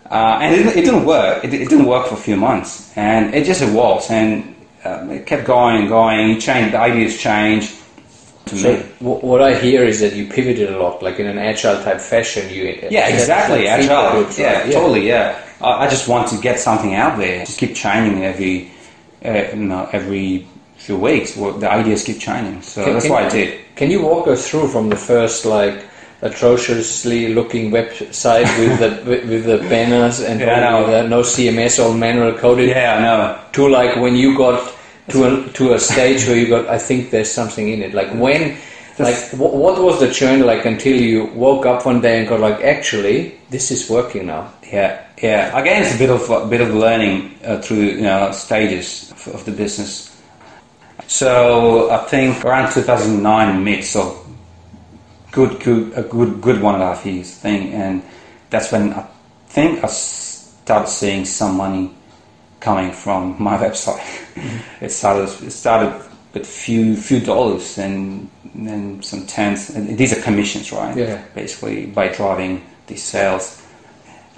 Uh, 0.10 0.40
and 0.42 0.56
it, 0.56 0.66
it 0.76 0.84
didn't 0.86 1.06
work. 1.06 1.44
It, 1.46 1.54
it 1.54 1.70
didn't 1.70 1.86
work 1.86 2.08
for 2.08 2.16
a 2.16 2.18
few 2.18 2.36
months, 2.36 2.92
and 2.98 3.34
it 3.34 3.46
just 3.46 3.62
evolved 3.62 4.12
and 4.12 4.56
um, 4.84 5.10
it 5.12 5.26
kept 5.26 5.46
going 5.46 5.78
and 5.78 5.88
going. 5.88 6.30
You 6.30 6.42
change 6.42 6.72
the 6.72 6.80
ideas 6.80 7.18
change. 7.18 7.72
To 8.48 8.58
So 8.58 8.74
me, 8.74 8.80
wh- 9.00 9.24
what 9.24 9.42
I 9.42 9.54
hear 9.58 9.84
is 9.84 10.00
that 10.02 10.14
you 10.14 10.28
pivoted 10.28 10.70
a 10.74 10.78
lot, 10.84 11.02
like 11.04 11.20
in 11.20 11.28
an 11.28 11.38
agile 11.38 11.82
type 11.84 12.02
fashion. 12.02 12.50
You 12.50 12.64
yeah, 12.90 13.08
exactly. 13.08 13.60
Like 13.66 13.80
Agile. 13.88 14.20
loops, 14.20 14.38
yeah, 14.40 14.64
right? 14.64 14.74
totally. 14.74 15.08
Yeah, 15.08 15.40
I, 15.62 15.86
I 15.86 15.88
just 15.88 16.08
want 16.10 16.28
to 16.30 16.38
get 16.42 16.60
something 16.60 16.94
out 16.96 17.18
there. 17.20 17.46
Just 17.46 17.60
keep 17.60 17.76
changing 17.76 18.24
every, 18.26 18.72
uh, 19.24 19.56
you 19.56 19.64
know, 19.68 19.88
every 19.94 20.48
few 20.78 20.98
weeks. 20.98 21.38
Well, 21.38 21.54
the 21.54 21.72
ideas 21.72 22.04
keep 22.04 22.20
changing. 22.20 22.64
So 22.64 22.84
Can- 22.84 22.94
that's 22.94 23.06
can- 23.06 23.14
what 23.14 23.24
I 23.26 23.30
did. 23.30 23.60
Can 23.76 23.90
you 23.92 24.02
walk 24.02 24.28
us 24.28 24.50
through 24.50 24.68
from 24.68 24.90
the 24.90 24.98
first 24.98 25.46
like 25.46 25.86
atrociously 26.22 27.34
looking 27.34 27.72
website 27.72 28.46
with 28.60 28.80
the 28.80 28.90
with, 29.30 29.46
the 29.46 29.58
banners 29.70 30.20
and 30.20 30.40
Yeah, 30.40 30.60
probably 30.70 30.92
know. 30.92 31.08
no 31.08 31.22
CMS 31.22 31.84
all 31.84 31.94
manual 31.94 32.34
coded 32.38 32.70
Yeah, 32.70 32.96
I 32.96 33.02
know. 33.02 33.40
to 33.54 33.68
like 33.68 33.96
when 33.98 34.16
you 34.16 34.38
got 34.38 34.74
to 35.10 35.24
a, 35.26 35.52
to 35.54 35.74
a 35.74 35.80
stage 35.80 36.26
where 36.28 36.38
you 36.38 36.48
got 36.48 36.68
I 36.68 36.78
think 36.78 37.10
there's 37.12 37.32
something 37.32 37.68
in 37.70 37.82
it. 37.82 37.94
Like 37.94 38.12
when 38.14 38.58
like 39.00 39.16
wh- 39.32 39.54
what 39.64 39.82
was 39.82 40.00
the 40.00 40.10
journey 40.12 40.44
like 40.44 40.66
until 40.66 40.96
you 40.96 41.26
woke 41.34 41.66
up 41.66 41.86
one 41.86 42.02
day 42.02 42.20
and 42.20 42.30
got 42.30 42.40
like 42.40 42.62
actually 42.62 43.40
this 43.50 43.72
is 43.72 43.90
working 43.90 44.28
now. 44.28 44.54
Yeah, 44.72 45.04
yeah. 45.22 45.58
Again, 45.60 45.82
it's 45.84 45.96
a 45.96 45.98
bit 45.98 46.10
of 46.12 46.30
a 46.30 46.46
bit 46.46 46.62
of 46.62 46.74
learning 46.76 47.36
uh, 47.44 47.60
through 47.62 47.78
you 47.98 48.02
know 48.02 48.32
stages 48.32 49.12
of, 49.12 49.28
of 49.36 49.46
the 49.46 49.52
business. 49.52 50.08
So 51.08 51.90
I 51.90 51.98
think 52.06 52.46
around 52.46 52.72
2009 52.72 53.64
mid, 53.64 53.84
so 53.84 54.21
good, 55.32 55.60
good, 55.60 55.94
a 55.96 56.04
good, 56.04 56.42
good 56.42 56.62
one 56.62 56.76
and 56.76 56.84
a 56.84 56.88
half 56.88 57.06
years 57.06 57.36
thing, 57.36 57.74
and 57.74 58.04
that's 58.50 58.72
when 58.72 58.94
I 58.94 59.08
think 59.48 59.84
I 59.84 59.88
started 59.88 60.88
seeing 60.88 61.26
some 61.26 61.58
money 61.58 61.94
coming 62.60 62.92
from 62.92 63.36
my 63.44 63.58
website. 63.58 64.06
It 64.82 64.92
started, 64.92 65.30
it 65.46 65.52
started 65.52 66.10
but 66.34 66.46
few 66.46 66.96
few 66.96 67.20
dollars 67.20 67.78
and 67.78 68.30
then 68.56 69.02
some 69.02 69.26
tens. 69.28 69.70
And 69.70 69.98
these 69.98 70.18
are 70.18 70.22
commissions, 70.22 70.72
right? 70.72 70.96
Yeah. 70.96 71.24
Basically, 71.36 71.88
by 71.88 72.08
driving 72.10 72.66
these 72.88 73.04
sales. 73.04 73.62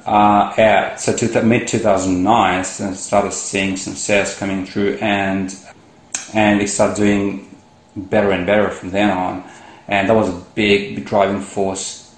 Uh, 0.05 0.53
yeah, 0.57 0.95
so 0.97 1.15
to 1.15 1.43
mid 1.43 1.67
2009, 1.67 2.59
I 2.59 2.61
started 2.63 3.31
seeing 3.31 3.77
some 3.77 3.95
sales 3.95 4.35
coming 4.37 4.65
through, 4.65 4.97
and 4.99 5.55
and 6.33 6.61
it 6.61 6.69
started 6.69 6.97
doing 6.97 7.55
better 7.95 8.31
and 8.31 8.45
better 8.45 8.69
from 8.69 8.89
then 8.91 9.11
on. 9.11 9.43
And 9.87 10.09
that 10.09 10.15
was 10.15 10.29
a 10.29 10.45
big, 10.55 10.95
big 10.95 11.05
driving 11.05 11.41
force. 11.41 12.15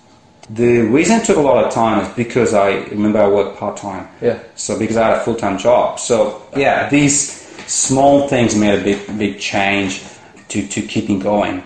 The 0.50 0.81
reason 0.81 1.22
it 1.22 1.25
took 1.25 1.38
a 1.38 1.41
lot 1.41 1.63
of 1.65 1.74
time 1.74 2.05
is 2.05 2.13
because 2.15 2.53
I 2.53 2.75
remember 2.86 3.19
I 3.19 3.27
worked 3.27 3.57
part 3.57 3.77
time. 3.77 4.07
Yeah. 4.22 4.39
So 4.55 4.77
because 4.77 4.98
I 4.98 5.07
had 5.07 5.17
a 5.17 5.22
full 5.22 5.36
time 5.36 5.57
job. 5.57 6.00
So 6.00 6.43
yeah, 6.55 6.88
these 6.89 7.31
small 7.65 8.27
things 8.27 8.55
made 8.55 8.79
a 8.79 8.84
big, 8.84 9.17
big 9.17 9.39
change 9.39 10.03
to, 10.50 10.67
to 10.67 10.81
keeping 10.84 11.19
going. 11.19 11.63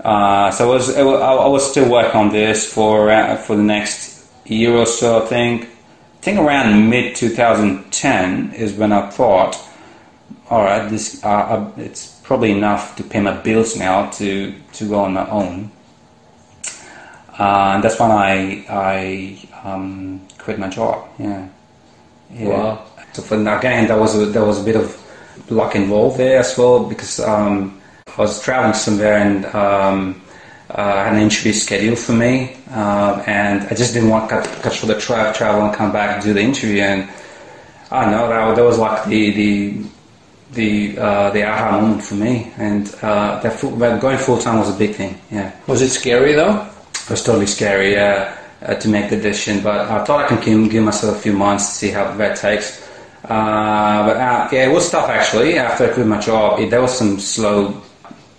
Uh, 0.00 0.50
so 0.50 0.70
I 0.70 0.74
was, 0.74 0.96
I 0.96 1.02
was 1.48 1.70
still 1.70 1.90
working 1.90 2.20
on 2.20 2.30
this 2.30 2.72
for 2.72 3.10
uh, 3.10 3.36
for 3.36 3.56
the 3.56 3.62
next 3.62 4.28
year 4.44 4.76
or 4.76 4.86
so. 4.86 5.22
I 5.22 5.26
think. 5.26 5.64
I 5.64 6.28
think 6.28 6.40
around 6.40 6.90
mid 6.90 7.14
2010 7.14 8.52
is 8.54 8.72
when 8.72 8.90
I 8.90 9.10
thought, 9.10 9.56
all 10.50 10.64
right, 10.64 10.88
this 10.90 11.22
uh, 11.24 11.28
uh, 11.28 11.72
it's 11.76 12.15
probably 12.26 12.50
enough 12.50 12.96
to 12.96 13.04
pay 13.04 13.20
my 13.20 13.32
bills 13.32 13.76
now 13.76 14.10
to 14.10 14.52
to 14.72 14.88
go 14.88 15.00
on 15.00 15.14
my 15.14 15.28
own. 15.30 15.70
Uh, 17.38 17.72
and 17.74 17.84
that's 17.84 17.98
when 18.00 18.10
I 18.10 18.66
I 18.68 19.38
um, 19.64 20.26
quit 20.38 20.58
my 20.58 20.68
job. 20.68 21.08
Yeah. 21.18 21.48
yeah. 22.32 22.48
Wow. 22.48 22.86
So 23.12 23.22
for 23.22 23.36
again, 23.36 23.86
there 23.86 23.98
was 23.98 24.14
a, 24.16 24.26
there 24.26 24.44
was 24.44 24.60
a 24.60 24.64
bit 24.64 24.76
of 24.76 24.88
luck 25.50 25.76
involved 25.76 26.18
there 26.18 26.40
as 26.40 26.58
well 26.58 26.84
because 26.84 27.20
um, 27.20 27.80
I 28.06 28.20
was 28.22 28.42
traveling 28.42 28.74
somewhere 28.74 29.18
and 29.18 29.44
um, 29.54 30.20
uh, 30.70 30.82
I 30.82 31.04
had 31.04 31.12
an 31.14 31.20
interview 31.20 31.52
scheduled 31.52 31.98
for 31.98 32.12
me, 32.12 32.56
uh, 32.70 33.22
and 33.26 33.62
I 33.70 33.74
just 33.74 33.94
didn't 33.94 34.10
want 34.10 34.28
to 34.28 34.36
cut, 34.36 34.62
cut 34.62 34.72
short 34.72 34.92
the 34.92 35.00
tra- 35.00 35.32
travel 35.32 35.64
and 35.64 35.72
come 35.72 35.92
back 35.92 36.16
and 36.16 36.24
do 36.24 36.34
the 36.34 36.40
interview. 36.40 36.82
And 36.82 37.08
I 37.90 38.02
don't 38.02 38.10
know 38.10 38.28
that, 38.28 38.56
that 38.56 38.64
was 38.64 38.78
like 38.78 39.04
the 39.06 39.30
the 39.30 39.86
the 40.52 40.96
uh, 40.98 41.30
the 41.30 41.42
aha 41.44 41.80
moment 41.80 42.02
for 42.02 42.14
me, 42.14 42.52
and 42.56 42.94
uh, 43.02 43.40
that 43.40 43.52
full, 43.58 43.76
going 43.76 44.18
full 44.18 44.38
time 44.38 44.58
was 44.58 44.74
a 44.74 44.78
big 44.78 44.94
thing. 44.94 45.18
Yeah, 45.30 45.52
Was 45.66 45.82
it 45.82 45.90
scary 45.90 46.32
though? 46.32 46.68
it 46.92 47.10
was 47.10 47.22
totally 47.22 47.46
scary. 47.46 47.92
Yeah, 47.92 48.36
uh, 48.62 48.74
to 48.74 48.88
make 48.88 49.10
the 49.10 49.16
decision, 49.16 49.62
but 49.62 49.88
I 49.90 50.04
thought 50.04 50.24
I 50.24 50.28
can 50.28 50.40
give, 50.42 50.70
give 50.70 50.84
myself 50.84 51.16
a 51.16 51.20
few 51.20 51.32
months 51.32 51.66
to 51.68 51.74
see 51.74 51.90
how 51.90 52.12
that 52.16 52.36
takes. 52.36 52.82
Uh, 53.24 54.06
but 54.06 54.16
uh, 54.16 54.48
yeah, 54.52 54.68
it 54.68 54.72
was 54.72 54.90
tough 54.90 55.08
actually. 55.08 55.58
After 55.58 55.90
I 55.90 55.94
quit 55.94 56.06
my 56.06 56.20
job, 56.20 56.60
it, 56.60 56.70
there 56.70 56.80
was 56.80 56.96
some 56.96 57.18
slow 57.18 57.82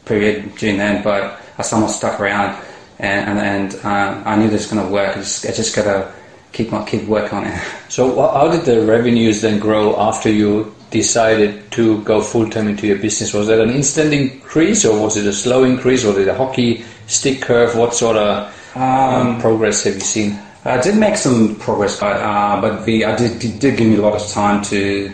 period 0.06 0.56
during 0.56 0.78
then, 0.78 1.04
but 1.04 1.40
I 1.58 1.62
somehow 1.62 1.88
stuck 1.88 2.20
around, 2.20 2.56
and 3.00 3.38
and, 3.38 3.40
and 3.40 3.86
uh, 3.86 4.24
I 4.26 4.36
knew 4.38 4.50
this 4.50 4.64
was 4.64 4.72
going 4.74 4.88
to 4.88 4.92
work. 4.94 5.18
I 5.18 5.20
just, 5.20 5.46
I 5.46 5.52
just 5.52 5.76
gotta 5.76 6.12
keep 6.58 6.72
my 6.72 6.84
keep 6.86 7.04
work 7.04 7.32
on 7.34 7.46
it. 7.46 7.62
So 7.88 8.20
how 8.20 8.50
did 8.50 8.66
the 8.66 8.82
revenues 8.86 9.42
then 9.42 9.60
grow 9.60 9.96
after 10.00 10.30
you 10.30 10.74
decided 10.90 11.72
to 11.72 12.02
go 12.04 12.22
full 12.22 12.50
time 12.50 12.68
into 12.68 12.88
your 12.88 12.98
business? 12.98 13.34
Was 13.34 13.48
that 13.48 13.60
an 13.60 13.70
instant 13.70 14.12
increase, 14.12 14.84
or 14.84 15.00
was 15.00 15.18
it 15.18 15.28
a 15.28 15.34
slow 15.34 15.64
increase, 15.64 16.04
or 16.04 16.14
did 16.16 16.28
a 16.28 16.36
hockey 16.36 16.84
stick 17.06 17.42
curve? 17.42 17.76
What 17.78 17.94
sort 17.94 18.18
of 18.18 18.76
um, 18.76 19.40
progress 19.40 19.84
have 19.84 19.96
you 19.96 20.00
seen? 20.02 20.40
I 20.66 20.82
did 20.82 20.98
make 20.98 21.16
some 21.16 21.56
progress, 21.58 22.00
but 22.00 22.18
uh, 22.18 22.60
but 22.60 22.86
the 22.86 23.06
I 23.06 23.16
did, 23.16 23.40
did 23.40 23.78
give 23.78 23.88
me 23.88 23.98
a 23.98 24.02
lot 24.02 24.20
of 24.20 24.28
time 24.32 24.64
to 24.66 25.14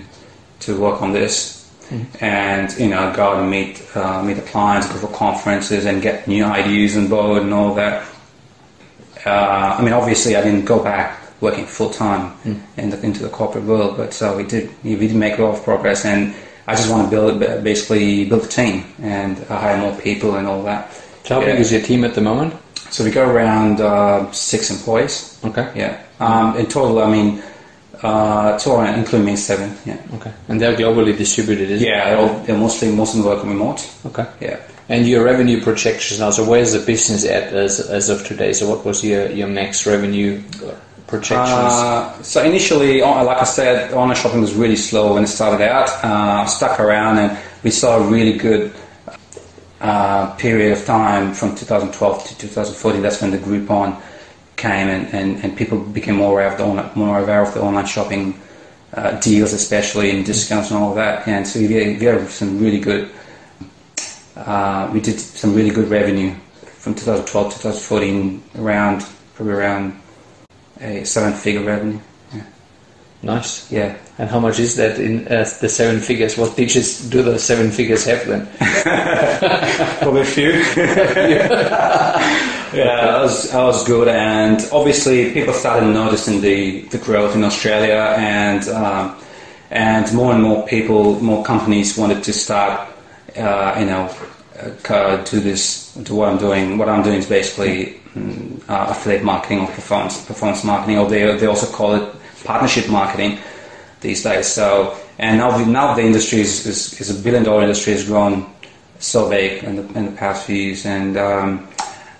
to 0.62 0.80
work 0.80 1.02
on 1.02 1.12
this, 1.12 1.70
and 2.22 2.72
you 2.80 2.88
know 2.88 3.14
go 3.14 3.24
out 3.24 3.40
and 3.42 3.52
meet 3.52 3.84
uh, 3.96 4.24
meet 4.24 4.36
the 4.36 4.48
clients, 4.54 4.88
go 4.88 4.96
for 4.96 5.14
conferences, 5.14 5.86
and 5.86 6.02
get 6.02 6.26
new 6.26 6.46
ideas 6.46 6.96
on 6.96 7.10
board 7.10 7.44
and 7.44 7.54
all 7.54 7.76
that. 7.76 8.08
Uh, 9.26 9.78
I 9.80 9.82
mean, 9.82 9.94
obviously, 9.94 10.36
I 10.36 10.42
didn't 10.42 10.66
go 10.66 10.84
back 10.84 11.23
working 11.44 11.66
full 11.68 11.92
time 11.92 12.24
in 12.78 12.90
the, 12.90 12.98
into 13.06 13.22
the 13.22 13.30
corporate 13.30 13.66
world, 13.66 13.98
but 13.98 14.14
so 14.14 14.26
we 14.38 14.44
did 14.54 14.66
we 14.84 14.96
did 14.96 15.16
make 15.16 15.38
a 15.38 15.42
lot 15.44 15.54
of 15.58 15.64
progress, 15.64 16.06
and 16.06 16.34
I 16.68 16.74
just 16.80 16.90
want 16.90 17.04
to 17.06 17.12
build 17.16 17.40
basically 17.64 18.26
build 18.32 18.44
a 18.46 18.48
team 18.48 18.76
and 19.02 19.36
uh, 19.50 19.60
hire 19.60 19.78
more 19.78 19.96
people 20.02 20.30
and 20.38 20.48
all 20.48 20.64
that. 20.64 20.82
So 21.26 21.36
how 21.36 21.40
big 21.42 21.56
Yeah. 21.56 21.62
is 21.62 21.72
your 21.72 21.82
team 21.82 22.04
at 22.06 22.14
the 22.16 22.22
moment? 22.22 22.54
So 22.90 23.04
we 23.04 23.12
go 23.12 23.26
around 23.30 23.82
uh, 23.82 24.32
six 24.32 24.70
employees. 24.72 25.40
Okay. 25.44 25.68
Yeah. 25.76 25.94
Um, 26.20 26.56
in 26.58 26.66
total, 26.68 27.00
I 27.02 27.10
mean, 27.12 27.42
uh, 28.04 28.58
total 28.60 28.82
including 29.02 29.26
me 29.26 29.36
seven. 29.36 29.70
Yeah. 29.86 29.98
Okay. 30.16 30.32
And 30.48 30.62
they're 30.62 30.76
globally 30.76 31.18
distributed, 31.18 31.72
is 31.72 31.82
it? 31.82 31.88
Yeah. 31.88 32.10
They're, 32.10 32.20
all, 32.22 32.34
they're 32.46 32.58
mostly 32.58 32.92
most 32.92 33.16
of 33.16 33.24
them 33.24 33.26
work 33.32 33.44
remote. 33.44 33.80
Okay. 34.06 34.28
Yeah. 34.40 34.58
And 34.90 35.08
your 35.08 35.24
revenue 35.26 35.60
projections 35.62 36.20
now. 36.20 36.30
So 36.32 36.44
where's 36.48 36.74
the 36.74 36.84
business 36.86 37.26
at 37.26 37.52
as, 37.54 37.80
as 37.80 38.10
of 38.10 38.24
today? 38.28 38.54
So 38.54 38.70
what 38.70 38.86
was 38.86 39.04
your, 39.04 39.26
your 39.32 39.48
max 39.48 39.88
revenue 39.88 40.44
uh, 40.64 40.76
projections? 41.08 41.74
Uh, 41.74 42.22
so 42.24 42.44
initially, 42.44 43.02
like 43.02 43.38
I 43.38 43.44
said, 43.44 43.94
online 43.94 44.16
shopping 44.16 44.42
was 44.42 44.54
really 44.54 44.76
slow 44.76 45.14
when 45.14 45.24
it 45.24 45.28
started 45.28 45.64
out. 45.64 45.90
Uh, 46.04 46.46
stuck 46.46 46.80
around, 46.80 47.18
and 47.20 47.38
we 47.64 47.72
saw 47.72 47.98
a 47.98 48.10
really 48.10 48.38
good 48.38 48.74
uh, 49.82 50.34
period 50.36 50.72
of 50.72 50.86
time 50.86 51.34
from 51.34 51.56
2012 51.56 52.28
to 52.28 52.38
2014. 52.38 53.02
That's 53.02 53.22
when 53.22 53.32
the 53.32 53.38
Groupon 53.38 54.02
came, 54.56 54.88
and, 54.88 55.14
and, 55.14 55.44
and 55.44 55.58
people 55.58 55.80
became 55.80 56.16
more 56.16 56.32
aware 56.32 56.52
of 56.52 56.58
the 56.58 56.64
online, 56.64 56.92
more 56.96 57.20
aware 57.20 57.42
of 57.42 57.54
the 57.54 57.62
online 57.62 57.86
shopping 57.86 58.40
uh, 58.94 59.20
deals, 59.20 59.54
especially 59.54 60.12
and 60.12 60.26
discounts 60.26 60.72
and 60.72 60.80
all 60.80 60.90
of 60.92 60.96
that. 60.96 61.28
And 61.28 61.48
so 61.48 61.60
we 61.60 61.68
had, 61.74 62.24
we 62.24 62.30
some 62.30 62.60
really 62.60 62.80
good. 62.80 63.12
Uh, 64.36 64.90
we 64.92 65.00
did 65.00 65.20
some 65.20 65.54
really 65.54 65.70
good 65.70 65.90
revenue 65.90 66.34
from 66.64 66.96
2012 66.96 67.54
to 67.54 67.60
2014, 67.60 68.44
around 68.58 69.06
probably 69.36 69.54
around 69.54 70.00
a 70.80 71.04
seven-figure 71.04 71.64
revenue. 71.64 72.00
Yeah. 72.34 72.44
nice. 73.22 73.72
Yeah. 73.72 73.98
And 74.18 74.30
how 74.30 74.40
much 74.40 74.60
is 74.60 74.76
that 74.76 75.00
in 75.00 75.28
uh, 75.28 75.50
the 75.60 75.70
seven 75.70 76.00
figures? 76.00 76.38
What 76.38 76.56
digits 76.56 77.04
do 77.10 77.24
the 77.24 77.40
seven 77.40 77.72
figures 77.72 78.06
have 78.06 78.28
then? 78.28 78.48
Probably 80.00 80.22
a 80.22 80.26
few. 80.26 80.52
yeah, 82.78 83.06
that 83.06 83.22
was, 83.22 83.52
that 83.52 83.64
was 83.64 83.84
good. 83.86 84.08
And 84.08 84.62
obviously, 84.72 85.32
people 85.34 85.54
started 85.54 85.88
noticing 85.88 86.42
the, 86.42 86.82
the 86.90 87.00
growth 87.00 87.36
in 87.36 87.44
Australia, 87.44 88.16
and 88.18 88.68
um, 88.70 89.16
and 89.72 90.14
more 90.14 90.34
and 90.34 90.44
more 90.44 90.68
people, 90.68 91.20
more 91.20 91.44
companies 91.44 91.98
wanted 91.98 92.24
to 92.24 92.32
start, 92.32 92.88
uh, 93.36 93.76
you 93.80 93.88
know, 93.88 94.16
uh, 94.88 95.24
to 95.24 95.40
this 95.40 95.92
to 96.06 96.14
what 96.14 96.30
I'm 96.30 96.38
doing. 96.38 96.78
What 96.78 96.88
I'm 96.88 97.02
doing 97.02 97.18
is 97.18 97.28
basically 97.28 98.00
uh, 98.16 98.88
affiliate 98.90 99.24
marketing 99.24 99.62
or 99.62 99.68
performance 99.68 100.24
performance 100.26 100.64
marketing, 100.64 100.98
or 101.00 101.10
they 101.10 101.38
they 101.38 101.48
also 101.48 101.68
call 101.72 101.96
it 101.96 102.16
partnership 102.44 102.90
marketing 102.90 103.40
these 104.02 104.24
days. 104.24 104.48
So 104.48 104.98
and 105.20 105.38
now 105.38 105.58
the, 105.58 105.66
now 105.66 105.94
the 105.94 106.02
industry 106.02 106.42
is, 106.42 106.66
is, 106.66 107.00
is 107.02 107.10
a 107.10 107.24
billion 107.24 107.44
dollar 107.44 107.62
industry 107.64 107.94
has 107.94 108.06
grown 108.06 108.46
so 109.00 109.30
big 109.30 109.64
in 109.64 109.76
the, 109.76 109.84
in 109.98 110.06
the 110.06 110.12
past 110.12 110.46
few 110.46 110.56
years, 110.56 110.86
and 110.86 111.18
um, 111.18 111.68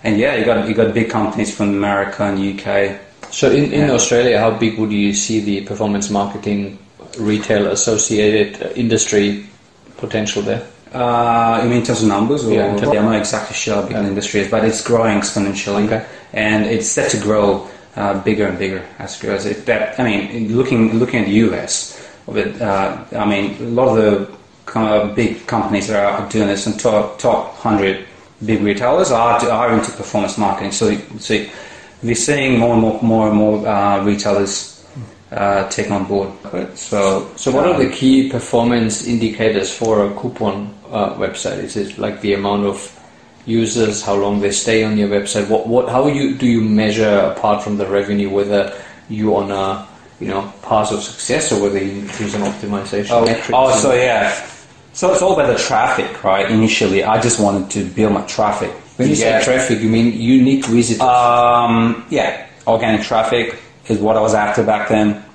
and 0.04 0.18
yeah, 0.18 0.36
you 0.36 0.46
got 0.46 0.68
you 0.68 0.74
got 0.74 0.94
big 0.94 1.10
companies 1.10 1.56
from 1.56 1.70
America 1.70 2.24
and 2.24 2.38
UK. 2.40 3.00
So 3.32 3.50
in, 3.50 3.74
in 3.74 3.88
Yeah. 3.88 3.94
Australia, 3.94 4.40
how 4.40 4.52
big 4.52 4.78
would 4.78 4.92
you 4.92 5.14
see 5.14 5.40
the 5.40 5.62
performance 5.62 6.10
marketing 6.10 6.78
retail 7.18 7.68
associated 7.68 8.78
industry 8.78 9.46
potential 9.98 10.42
there? 10.44 10.62
Uh, 10.94 11.60
you 11.64 11.70
mean 11.70 11.80
in 11.80 11.86
terms 11.86 12.04
of 12.04 12.08
numbers? 12.08 12.46
Or, 12.46 12.54
Yeah, 12.54 12.76
I'm 12.76 13.06
not 13.06 13.16
exactly 13.16 13.56
sure 13.56 13.76
how 13.76 13.82
big 13.82 13.98
the 13.98 14.04
industry 14.08 14.42
is, 14.42 14.48
but 14.50 14.64
it's 14.64 14.82
growing 14.82 15.18
exponentially, 15.20 15.86
Okay. 15.86 16.06
and 16.34 16.66
it's 16.66 16.88
set 16.88 17.10
to 17.12 17.18
grow 17.18 17.68
uh, 17.96 18.14
bigger 18.22 18.46
and 18.48 18.58
bigger 18.58 18.84
as 19.00 19.16
it 19.16 19.26
grows. 19.26 19.46
If 19.46 19.66
that, 19.66 20.00
I 20.00 20.04
mean, 20.04 20.56
looking 20.56 21.00
looking 21.00 21.22
at 21.22 21.26
the 21.26 21.34
US, 21.48 22.00
with, 22.28 22.62
uh, 22.62 22.98
I 23.16 23.26
mean, 23.26 23.58
a 23.60 23.70
lot 23.70 23.90
of 23.90 23.96
the 23.98 24.28
kind 24.66 24.88
of 24.94 25.16
big 25.16 25.46
companies 25.48 25.88
that 25.88 25.98
are 26.04 26.30
doing 26.30 26.48
this, 26.48 26.66
and 26.68 26.80
top 26.80 27.20
top 27.20 27.56
hundred 27.58 28.06
big 28.46 28.62
retailers 28.62 29.12
are 29.12 29.40
are 29.50 29.74
into 29.74 29.92
performance 29.92 30.38
marketing. 30.38 30.72
So, 30.72 30.96
so 31.18 31.46
we're 32.04 32.16
seeing 32.16 32.60
more 32.60 32.74
and 32.74 32.82
more 32.82 33.00
more 33.02 33.28
and 33.30 33.38
more 33.38 33.68
uh, 33.68 34.04
retailers 34.04 34.74
uh, 35.32 35.68
take 35.70 35.90
on 35.92 36.06
board. 36.06 36.30
So, 36.76 37.28
So 37.36 37.52
what 37.52 37.66
are 37.66 37.78
the 37.78 37.90
key 37.90 38.30
performance 38.30 39.08
indicators 39.08 39.72
for 39.76 40.06
a 40.06 40.14
coupon 40.14 40.74
uh, 40.94 41.16
website? 41.16 41.64
Is 41.64 41.76
it 41.76 41.98
like 41.98 42.22
the 42.22 42.34
amount 42.34 42.66
of 42.66 42.78
users, 43.46 44.02
how 44.02 44.16
long 44.16 44.40
they 44.40 44.52
stay 44.52 44.84
on 44.84 44.98
your 44.98 45.10
website? 45.10 45.50
What 45.50 45.68
what 45.68 45.90
how 45.90 46.08
you 46.08 46.36
do 46.36 46.46
you 46.48 46.62
measure 46.62 47.10
apart 47.36 47.64
from 47.64 47.78
the 47.78 47.86
revenue 47.86 48.30
whether 48.30 48.72
you 49.10 49.36
on 49.36 49.52
a 49.52 49.86
you 50.20 50.28
know 50.28 50.52
path 50.62 50.92
of 50.92 51.02
success 51.04 51.52
or 51.52 51.62
whether 51.62 51.80
you 51.84 52.02
use 52.24 52.34
an 52.36 52.42
optimization 52.42 53.12
Oh, 53.12 53.26
metrics? 53.26 53.50
oh, 53.54 53.76
so 53.78 53.94
yeah. 53.94 54.32
So 54.94 55.12
it's 55.12 55.22
all 55.24 55.34
about 55.34 55.48
the 55.58 55.62
traffic, 55.62 56.24
right? 56.24 56.50
Initially, 56.52 57.04
I 57.04 57.20
just 57.20 57.40
wanted 57.40 57.70
to 57.72 57.84
build 57.98 58.14
my 58.14 58.22
traffic. 58.28 58.72
when 58.98 59.10
you 59.10 59.16
Yeah. 59.16 59.40
say 59.40 59.46
traffic, 59.46 59.82
you 59.82 59.90
mean 59.90 60.14
unique 60.14 60.66
visitors? 60.66 61.02
Um, 61.02 62.06
yeah, 62.12 62.46
organic 62.68 63.02
traffic 63.02 63.56
is 63.90 63.98
what 64.00 64.16
I 64.16 64.22
was 64.22 64.36
after 64.36 64.62
back 64.64 64.88
then. 64.90 65.26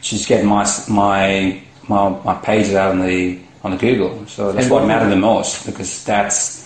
Just 0.00 0.26
get 0.28 0.44
my 0.44 0.64
my 0.88 1.60
my, 1.88 2.08
my 2.24 2.34
pages 2.42 2.74
out 2.74 2.94
in 2.94 3.00
the 3.06 3.38
on 3.64 3.70
the 3.72 3.76
Google. 3.76 4.26
So 4.26 4.52
that's 4.52 4.66
And 4.66 4.72
what 4.72 4.86
mattered 4.86 5.10
the 5.10 5.16
most 5.16 5.66
because 5.66 6.04
that's 6.04 6.62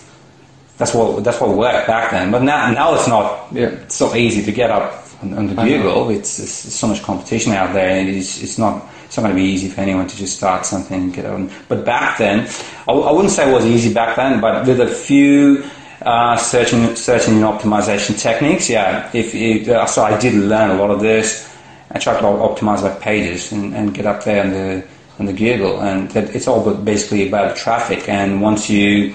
that's 0.79 0.93
what 0.95 1.25
that's 1.25 1.41
what 1.41 1.57
worked 1.57 1.87
back 1.87 2.11
then. 2.11 2.31
But 2.31 2.43
now 2.43 2.71
now 2.71 2.95
it's 2.95 3.09
not 3.09 3.49
Yeah. 3.53 3.69
it's 3.69 3.95
so 3.95 4.15
easy 4.15 4.43
to 4.45 4.53
get 4.53 4.71
up 4.71 5.05
on, 5.23 5.33
on 5.35 5.47
the 5.55 5.61
I. 5.61 5.69
Google. 5.69 6.11
It's, 6.11 6.39
it's, 6.39 6.63
there's 6.65 6.75
so 6.75 6.87
much 6.89 7.03
competition 7.03 7.53
out 7.53 7.73
there, 7.73 7.91
and 7.91 8.09
it's, 8.09 8.43
it's 8.43 8.59
not 8.59 8.85
it's 9.07 9.17
not 9.17 9.23
going 9.25 9.37
to 9.37 9.41
be 9.43 9.49
easy 9.49 9.69
for 9.69 9.81
anyone 9.81 10.07
to 10.09 10.17
just 10.17 10.37
start 10.37 10.67
something 10.67 11.05
and 11.05 11.15
get 11.15 11.27
on. 11.27 11.51
But 11.69 11.85
back 11.85 12.19
then, 12.19 12.49
I 12.89 12.93
wouldn't 12.93 13.31
say 13.31 13.49
it 13.49 13.53
was 13.53 13.65
easy 13.65 13.95
back 13.95 14.17
then, 14.17 14.41
but 14.41 14.67
with 14.67 14.81
a 14.81 14.89
few 14.89 15.65
uh, 16.03 16.37
searching 16.37 16.95
searching 16.97 17.35
and 17.37 17.45
optimization 17.45 18.19
techniques, 18.19 18.69
yeah. 18.69 19.09
If 19.15 19.35
it, 19.35 19.69
uh, 19.69 19.87
so, 19.87 20.03
I 20.03 20.19
did 20.19 20.35
learn 20.35 20.71
a 20.71 20.75
lot 20.75 20.91
of 20.91 21.01
this. 21.01 21.51
I 21.91 21.99
tried 21.99 22.19
to 22.19 22.27
optimize 22.27 22.83
my 22.83 22.91
pages 22.99 23.53
and, 23.53 23.75
and 23.75 23.95
get 23.95 24.07
up 24.07 24.25
there 24.25 24.43
on 24.43 24.51
the 24.51 24.85
on 25.19 25.27
the 25.27 25.33
Google, 25.33 25.81
and 25.81 26.11
that 26.11 26.35
it's 26.35 26.47
all 26.47 26.65
but 26.65 26.85
basically 26.85 27.29
about 27.29 27.57
traffic. 27.57 28.09
And 28.09 28.41
once 28.41 28.69
you 28.71 29.15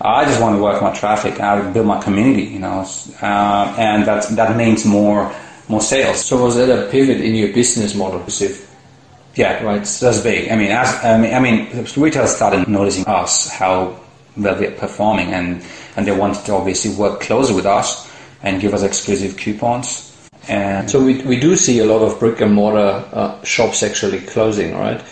I 0.00 0.24
just 0.24 0.40
want 0.40 0.56
to 0.56 0.62
work 0.62 0.80
my 0.80 0.92
traffic. 0.92 1.40
I 1.40 1.60
build 1.72 1.86
my 1.86 2.00
community, 2.00 2.44
you 2.44 2.60
know, 2.60 2.86
uh, 3.20 3.74
and 3.76 4.06
that 4.06 4.28
that 4.36 4.56
means 4.56 4.84
more 4.84 5.34
more 5.68 5.80
sales. 5.80 6.24
So 6.24 6.42
was 6.44 6.54
that 6.56 6.70
a 6.70 6.88
pivot 6.90 7.20
in 7.20 7.34
your 7.34 7.52
business 7.52 7.94
model? 7.94 8.24
Yeah, 9.34 9.62
Right. 9.62 9.86
So 9.86 10.06
that's 10.06 10.20
big. 10.20 10.50
I 10.50 10.56
mean, 10.56 10.70
as, 10.70 10.88
I 11.04 11.18
mean, 11.18 11.34
I 11.34 11.40
mean, 11.40 11.86
retailers 11.96 12.34
started 12.34 12.66
noticing 12.68 13.06
us 13.06 13.48
how 13.50 13.98
well 14.36 14.58
we're 14.58 14.70
performing, 14.72 15.32
and 15.32 15.62
and 15.96 16.06
they 16.06 16.12
wanted 16.12 16.44
to 16.46 16.52
obviously 16.54 16.94
work 16.94 17.20
closer 17.20 17.54
with 17.54 17.66
us 17.66 18.08
and 18.42 18.60
give 18.60 18.74
us 18.74 18.82
exclusive 18.82 19.36
coupons. 19.36 20.04
And 20.48 20.88
So 20.88 21.04
we, 21.04 21.22
we 21.22 21.38
do 21.38 21.56
see 21.56 21.80
a 21.80 21.84
lot 21.84 22.02
of 22.02 22.18
brick 22.18 22.40
and 22.40 22.54
mortar 22.54 23.04
uh, 23.12 23.42
shops 23.42 23.82
actually 23.82 24.20
closing, 24.20 24.74
right? 24.74 25.02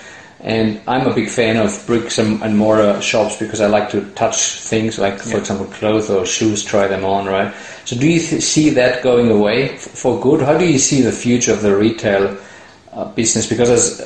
And 0.41 0.81
I'm 0.87 1.07
a 1.07 1.15
big 1.15 1.29
fan 1.31 1.57
of 1.57 1.83
bricks 1.87 2.19
and, 2.19 2.43
and 2.43 2.57
mortar 2.59 3.01
shops 3.01 3.37
because 3.37 3.61
I 3.61 3.67
like 3.67 3.89
to 3.91 4.05
touch 4.13 4.37
things 4.61 4.99
like, 4.99 5.19
for 5.19 5.39
example, 5.39 5.67
clothes 5.67 6.11
or 6.11 6.27
shoes, 6.27 6.63
try 6.63 6.87
them 6.87 7.05
on, 7.05 7.27
right? 7.27 7.53
So 7.85 7.97
do 7.97 8.07
you 8.09 8.21
th- 8.21 8.43
see 8.43 8.71
that 8.71 9.03
going 9.03 9.31
away 9.31 9.71
f- 9.71 9.81
for 9.81 10.21
good? 10.21 10.43
How 10.43 10.57
do 10.59 10.67
you 10.67 10.79
see 10.79 11.01
the 11.01 11.11
future 11.11 11.53
of 11.53 11.63
the 11.63 11.75
retail 11.75 12.37
uh, 12.93 13.05
business? 13.15 13.49
Because 13.49 13.71
as 13.71 14.01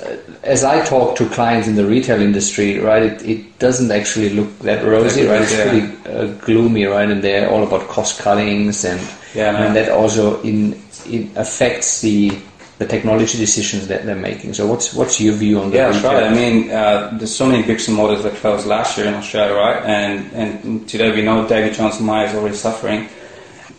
as 0.45 0.65
I 0.65 0.83
talk 0.85 1.17
to 1.17 1.29
clients 1.29 1.69
in 1.69 1.75
the 1.75 1.85
retail 1.85 2.23
industry, 2.23 2.79
right, 2.79 3.03
it, 3.03 3.23
it 3.29 3.59
doesn't 3.59 3.91
actually 3.91 4.31
look 4.31 4.57
that 4.61 4.85
rosy, 4.87 5.27
right? 5.27 5.43
It's 5.43 5.53
Yeah. 5.53 5.69
pretty 5.69 6.09
uh, 6.09 6.27
gloomy, 6.45 6.85
right? 6.85 7.11
And 7.11 7.23
they're 7.23 7.51
all 7.51 7.65
about 7.65 7.89
cost 7.89 8.21
cuttings 8.21 8.85
and 8.85 9.01
Yeah, 9.35 9.57
and 9.67 9.77
that 9.77 9.91
also 9.91 10.41
in 10.43 10.81
it 11.07 11.29
affects 11.37 12.01
the 12.03 12.33
the 12.81 12.87
technology 12.87 13.37
decisions 13.37 13.89
that 13.89 14.07
they're 14.07 14.17
making. 14.17 14.55
So 14.55 14.67
what's 14.67 14.95
what's 14.95 15.21
your 15.21 15.35
view 15.35 15.61
on 15.61 15.71
that? 15.71 15.77
Yeah, 15.77 15.91
that's 15.91 16.03
right. 16.03 16.23
I 16.23 16.33
mean, 16.33 16.71
uh, 16.71 17.11
there's 17.13 17.37
so 17.37 17.47
many 17.47 17.63
bricks 17.63 17.87
and 17.89 17.97
mortars 17.97 18.23
that 18.23 18.35
closed 18.37 18.67
last 18.67 18.97
year 18.97 19.07
in 19.07 19.13
Australia, 19.13 19.55
right? 19.55 19.85
And 19.85 20.33
and 20.33 20.89
today 20.89 21.15
we 21.15 21.21
know 21.21 21.47
David 21.47 21.75
Jones 21.75 21.99
and 21.99 22.07
Myer 22.07 22.27
is 22.29 22.35
already 22.35 22.57
suffering. 22.57 23.07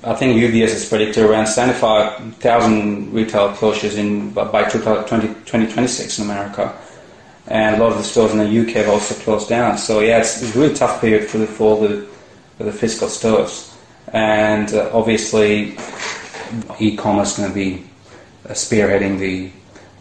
I 0.04 0.14
think 0.14 0.38
UBS 0.38 0.74
has 0.74 0.88
predicted 0.88 1.24
around 1.26 1.48
75,000 1.48 3.12
retail 3.12 3.50
closures 3.54 3.98
in 3.98 4.32
by 4.34 4.70
2020, 4.70 5.28
2026 5.28 6.20
in 6.20 6.26
America. 6.26 6.78
And 7.48 7.78
a 7.78 7.80
lot 7.80 7.92
of 7.92 7.98
the 7.98 8.04
stores 8.04 8.32
in 8.34 8.38
the 8.38 8.62
UK 8.62 8.76
have 8.86 8.90
also 8.90 9.16
closed 9.24 9.50
down. 9.50 9.80
So 9.80 10.02
yeah, 10.02 10.20
it's, 10.20 10.44
it's 10.44 10.56
a 10.56 10.60
really 10.60 10.76
tough 10.76 11.02
period 11.02 11.28
for 11.28 11.40
the 11.40 11.48
for 11.48 11.88
the, 11.88 12.08
for 12.58 12.66
the 12.66 12.72
physical 12.72 13.08
stores. 13.08 13.76
And 14.14 14.72
uh, 14.76 14.92
obviously, 14.94 15.76
e-commerce 16.80 17.32
is 17.32 17.38
going 17.38 17.50
to 17.50 17.56
be 17.56 17.91
spearheading 18.50 19.20
the 19.20 19.50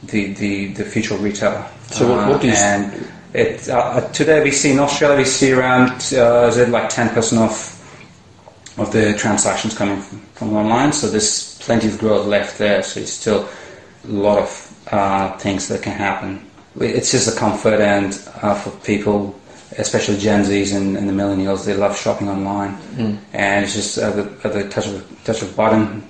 the, 0.05 0.33
the, 0.35 0.67
the 0.73 0.85
future 0.85 1.15
of 1.15 1.23
retail. 1.23 1.65
So 1.91 2.09
what- 2.09 2.29
what 2.29 2.45
is- 2.45 2.59
and 2.63 3.07
it 3.35 3.69
uh, 3.69 3.77
uh, 3.79 4.13
today 4.13 4.43
we 4.43 4.51
see 4.51 4.73
in 4.73 4.79
Australia 4.81 5.19
we 5.19 5.25
see 5.25 5.53
around 5.53 5.91
uh, 6.15 6.49
is 6.49 6.57
it 6.57 6.69
like 6.71 6.89
ten 6.89 7.09
percent 7.11 7.43
of 7.43 7.77
of 8.79 8.91
the 8.93 9.13
transactions 9.15 9.77
coming 9.77 10.01
from, 10.01 10.21
from 10.35 10.57
online. 10.57 10.93
So 10.93 11.09
there's 11.09 11.59
plenty 11.59 11.89
of 11.89 11.99
growth 11.99 12.27
left 12.27 12.57
there. 12.59 12.83
So 12.83 13.01
it's 13.01 13.13
still 13.13 13.47
a 14.05 14.09
lot 14.09 14.39
of 14.39 14.79
uh, 14.91 15.37
things 15.39 15.69
that 15.69 15.83
can 15.83 15.93
happen. 15.93 16.41
It's 16.81 17.11
just 17.11 17.29
a 17.29 17.39
comfort 17.39 17.79
and 17.81 18.15
uh, 18.43 18.55
for 18.55 18.71
people, 18.87 19.39
especially 19.77 20.17
Gen 20.19 20.45
Zs 20.45 20.75
and, 20.75 20.97
and 20.97 21.07
the 21.09 21.13
millennials, 21.13 21.67
they 21.67 21.75
love 21.75 21.99
shopping 21.99 22.29
online, 22.29 22.79
and 23.35 23.65
it's 23.65 23.75
just 23.75 23.99
at 23.99 24.15
the, 24.17 24.23
at 24.49 24.53
the 24.55 24.69
touch 24.71 24.87
of 24.87 25.05
touch 25.25 25.43
of 25.43 25.55
button, 25.57 26.03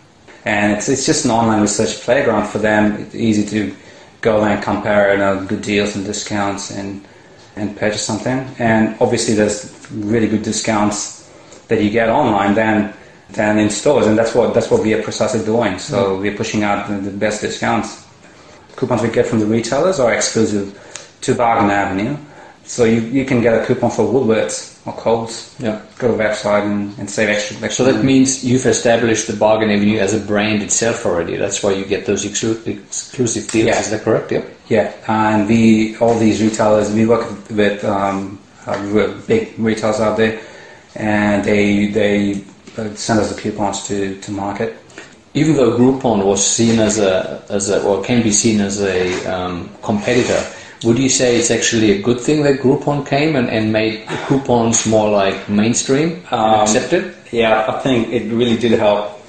and 0.45 0.73
it's 0.73 0.89
it's 0.89 1.07
just 1.07 1.25
an 1.25 1.31
online 1.31 1.61
research 1.61 2.01
playground 2.01 2.47
for 2.47 2.59
them. 2.59 2.95
It's 2.95 3.15
easy 3.15 3.45
to 3.47 3.75
go 4.21 4.41
there 4.41 4.51
and 4.51 4.63
compare 4.63 5.13
you 5.13 5.19
know, 5.19 5.45
good 5.47 5.63
deals 5.63 5.97
and 5.97 6.05
discounts 6.05 6.71
and 6.71 7.05
and 7.57 7.77
purchase 7.77 8.03
something. 8.03 8.49
And 8.59 8.97
obviously, 9.01 9.35
there's 9.35 9.75
really 9.91 10.29
good 10.29 10.43
discounts 10.43 11.29
that 11.69 11.83
you 11.83 11.91
get 11.91 12.09
online 12.09 12.55
than 12.55 12.95
than 13.31 13.59
in 13.59 13.71
stores, 13.71 14.07
and 14.07 14.19
that's 14.19 14.35
what 14.35 14.55
that's 14.55 14.71
what 14.71 14.83
we 14.83 14.95
are 14.95 15.03
precisely 15.03 15.45
doing. 15.45 15.79
So 15.79 16.17
mm. 16.17 16.21
we're 16.21 16.37
pushing 16.37 16.63
out 16.63 16.89
the, 16.89 16.97
the 16.97 17.11
best 17.11 17.41
discounts. 17.41 18.07
Coupons 18.77 19.03
we 19.03 19.11
get 19.11 19.27
from 19.27 19.41
the 19.41 19.47
retailers 19.47 20.01
are 20.01 20.15
exclusive 20.15 20.77
to 21.21 21.35
Bargain 21.35 21.71
Avenue, 21.71 22.17
so 22.71 22.85
you, 22.85 23.01
you 23.01 23.25
can 23.25 23.41
get 23.43 23.61
a 23.61 23.67
coupon 23.67 23.91
for 23.91 24.05
Woolworths 24.05 24.79
or 24.87 24.93
Coles. 24.93 25.57
Yeah. 25.59 25.83
Go 25.99 26.07
to 26.07 26.17
the 26.17 26.23
website 26.23 26.63
and, 26.63 26.97
and 27.01 27.11
save 27.11 27.29
extra. 27.29 27.57
So 27.57 27.65
extra 27.65 27.85
that 27.87 28.05
means 28.05 28.45
you've 28.45 28.65
established 28.65 29.27
the 29.27 29.33
Bargain 29.35 29.71
Avenue 29.71 29.99
as 29.99 30.15
a 30.15 30.21
brand 30.21 30.63
itself 30.63 31.05
already. 31.05 31.37
That's 31.37 31.65
why 31.65 31.73
you 31.73 31.85
get 31.85 32.07
those 32.07 32.25
exclu- 32.25 32.65
exclusive 32.65 33.51
deals. 33.51 33.67
Yeah. 33.67 33.81
Is 33.81 33.91
that 33.91 34.03
correct? 34.03 34.31
Yep. 34.31 34.57
Yeah, 34.69 34.95
and 35.09 35.49
we 35.49 35.97
all 35.97 36.17
these 36.17 36.41
retailers 36.41 36.93
we 36.93 37.07
work 37.07 37.27
with 37.51 37.85
um, 37.85 38.39
uh, 38.67 39.21
big 39.27 39.59
retailers 39.59 39.99
out 39.99 40.17
there, 40.17 40.41
and 40.95 41.45
they 41.45 41.89
they 41.89 42.45
uh, 42.79 42.95
send 42.95 43.19
us 43.19 43.35
the 43.35 43.41
coupons 43.41 43.89
to, 43.89 44.21
to 44.21 44.31
market. 44.31 44.77
Even 45.35 45.57
though 45.57 45.77
Groupon 45.77 46.25
was 46.25 46.47
seen 46.47 46.79
as 46.79 47.01
a 47.01 47.43
as 47.51 47.69
a 47.69 47.83
or 47.83 48.05
can 48.05 48.23
be 48.23 48.31
seen 48.31 48.61
as 48.61 48.81
a 48.81 49.27
um, 49.27 49.69
competitor, 49.83 50.41
would 50.85 50.99
you 50.99 51.09
say 51.09 51.37
it's 51.39 51.51
actually 51.51 51.93
a 51.93 52.03
good 52.03 52.21
thing 52.21 52.43
that 52.43 52.61
Groupon 52.61 53.07
came 53.07 53.37
and, 53.37 53.49
and 53.51 53.73
made 53.73 54.07
coupons 54.27 54.87
more 54.87 55.11
like 55.11 55.49
mainstream 55.49 56.23
Um, 56.31 56.61
accepted? 56.63 57.15
Yeah, 57.33 57.67
I 57.69 57.81
think 57.81 58.09
it 58.09 58.33
really 58.33 58.57
did 58.57 58.73
help 58.79 59.21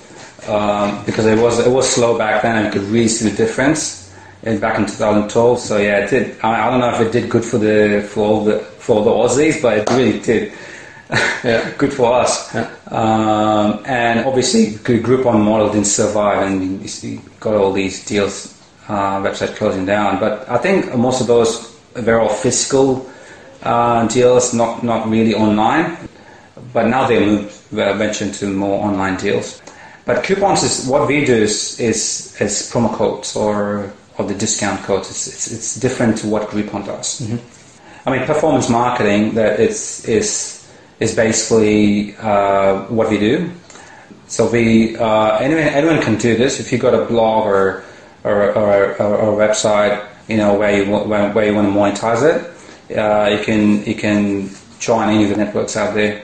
um, 0.47 1.03
because 1.05 1.25
it 1.25 1.37
was 1.37 1.59
it 1.59 1.69
was 1.71 1.87
slow 1.89 2.17
back 2.17 2.41
then, 2.41 2.55
and 2.57 2.65
you 2.65 2.71
could 2.81 2.89
really 2.89 3.07
see 3.07 3.29
the 3.29 3.35
difference. 3.35 3.99
back 4.43 4.79
in 4.79 4.85
2012, 4.87 5.59
so 5.59 5.77
yeah, 5.77 5.99
it 5.99 6.09
did. 6.09 6.37
I, 6.41 6.67
I 6.67 6.69
don't 6.71 6.79
know 6.79 6.89
if 6.89 6.99
it 7.01 7.11
did 7.11 7.29
good 7.29 7.45
for 7.45 7.59
the 7.59 8.01
for 8.09 8.21
all 8.25 8.43
the 8.43 8.59
for 8.79 8.97
all 8.97 9.03
the 9.03 9.11
Aussies, 9.11 9.61
but 9.61 9.77
it 9.79 9.89
really 9.91 10.19
did. 10.19 10.53
Yeah. 11.43 11.73
good 11.77 11.91
for 11.93 12.13
us. 12.13 12.53
Yeah. 12.55 12.69
Um, 12.87 13.83
and 13.85 14.25
obviously, 14.25 14.77
the 14.77 14.99
Groupon 14.99 15.43
model 15.43 15.67
didn't 15.69 15.87
survive, 15.87 16.47
and 16.47 16.81
you 17.03 17.21
got 17.39 17.55
all 17.55 17.73
these 17.73 18.05
deals, 18.05 18.53
uh, 18.91 19.23
websites 19.23 19.55
closing 19.55 19.85
down. 19.85 20.19
But 20.19 20.47
I 20.49 20.57
think 20.57 20.93
most 20.95 21.21
of 21.21 21.27
those 21.27 21.71
were 21.95 22.19
all 22.19 22.29
physical 22.29 23.09
uh, 23.63 24.07
deals, 24.07 24.53
not 24.53 24.83
not 24.83 25.07
really 25.07 25.33
online. 25.33 25.97
But 26.73 26.87
now 26.87 27.07
they 27.07 27.19
moved 27.19 27.55
uh, 27.73 27.93
venture 27.95 28.25
into 28.25 28.47
more 28.47 28.83
online 28.83 29.17
deals. 29.17 29.61
But 30.05 30.23
coupons 30.23 30.63
is 30.63 30.87
what 30.87 31.07
we 31.07 31.25
do 31.25 31.35
is 31.35 31.79
is, 31.79 32.35
is 32.41 32.69
promo 32.71 32.93
codes 32.93 33.35
or 33.35 33.93
or 34.17 34.25
the 34.25 34.35
discount 34.35 34.83
codes. 34.83 35.09
It's, 35.09 35.27
it's, 35.27 35.51
it's 35.51 35.79
different 35.79 36.17
to 36.19 36.27
what 36.27 36.49
Groupon 36.49 36.85
does. 36.85 37.21
I 38.05 38.11
mean, 38.11 38.25
performance 38.25 38.69
marketing 38.69 39.35
that 39.35 39.59
is 39.59 40.03
is 40.05 40.67
is 40.99 41.15
basically 41.15 42.15
uh, 42.17 42.83
what 42.89 43.09
we 43.09 43.17
do. 43.17 43.51
So 44.27 44.49
we 44.49 44.97
uh, 44.97 45.37
anyone 45.39 45.63
anyone 45.63 46.01
can 46.01 46.17
do 46.17 46.35
this. 46.35 46.59
If 46.59 46.71
you 46.71 46.77
got 46.77 46.93
a 46.93 47.05
blog 47.05 47.45
or 47.47 47.83
or, 48.23 48.51
or, 48.55 48.95
or, 49.01 49.15
or 49.15 49.41
a 49.43 49.47
website, 49.47 50.05
you 50.27 50.37
know 50.37 50.53
where 50.53 50.83
you 50.83 50.89
wa- 50.91 51.03
where, 51.03 51.31
where 51.31 51.45
you 51.45 51.55
want 51.55 51.67
to 51.67 51.73
monetize 51.73 52.21
it, 52.23 52.97
uh, 52.97 53.29
you 53.35 53.43
can 53.43 53.83
you 53.85 53.95
can 53.95 54.49
join 54.79 55.09
any 55.09 55.23
of 55.23 55.29
the 55.29 55.37
networks 55.37 55.75
out 55.77 55.93
there 55.93 56.23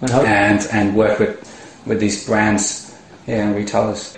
And 0.00 0.10
how, 0.10 0.22
and 0.22 0.66
and 0.72 0.96
work 0.96 1.18
with 1.18 1.38
with 1.86 2.00
these 2.00 2.26
brands 2.26 2.94
yeah, 3.26 3.44
and 3.46 3.54
retailers. 3.56 4.16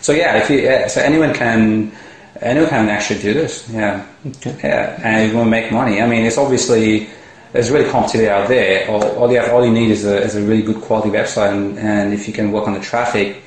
So 0.00 0.12
yeah, 0.12 0.38
if 0.38 0.50
you 0.50 0.58
yeah, 0.60 0.88
so 0.88 1.00
anyone 1.00 1.32
can 1.34 1.92
anyone 2.40 2.68
can 2.68 2.88
actually 2.88 3.20
do 3.20 3.34
this. 3.34 3.68
Yeah, 3.70 4.04
Okay. 4.26 4.56
yeah, 4.64 5.00
and 5.04 5.30
you 5.30 5.36
want 5.36 5.46
to 5.46 5.50
make 5.50 5.70
money. 5.70 6.00
I 6.00 6.06
mean, 6.06 6.24
it's 6.24 6.38
obviously 6.38 7.08
there's 7.52 7.70
really 7.70 7.88
competition 7.90 8.28
out 8.30 8.48
there. 8.48 8.88
All, 8.90 9.02
all 9.18 9.30
you 9.30 9.38
have, 9.38 9.52
all 9.52 9.64
you 9.64 9.70
need 9.72 9.90
is 9.90 10.04
a, 10.06 10.16
is 10.22 10.34
a 10.36 10.40
really 10.42 10.62
good 10.62 10.80
quality 10.80 11.10
website, 11.10 11.52
and, 11.52 11.78
and 11.78 12.14
if 12.14 12.26
you 12.26 12.32
can 12.32 12.50
work 12.50 12.66
on 12.66 12.72
the 12.74 12.80
traffic, 12.80 13.42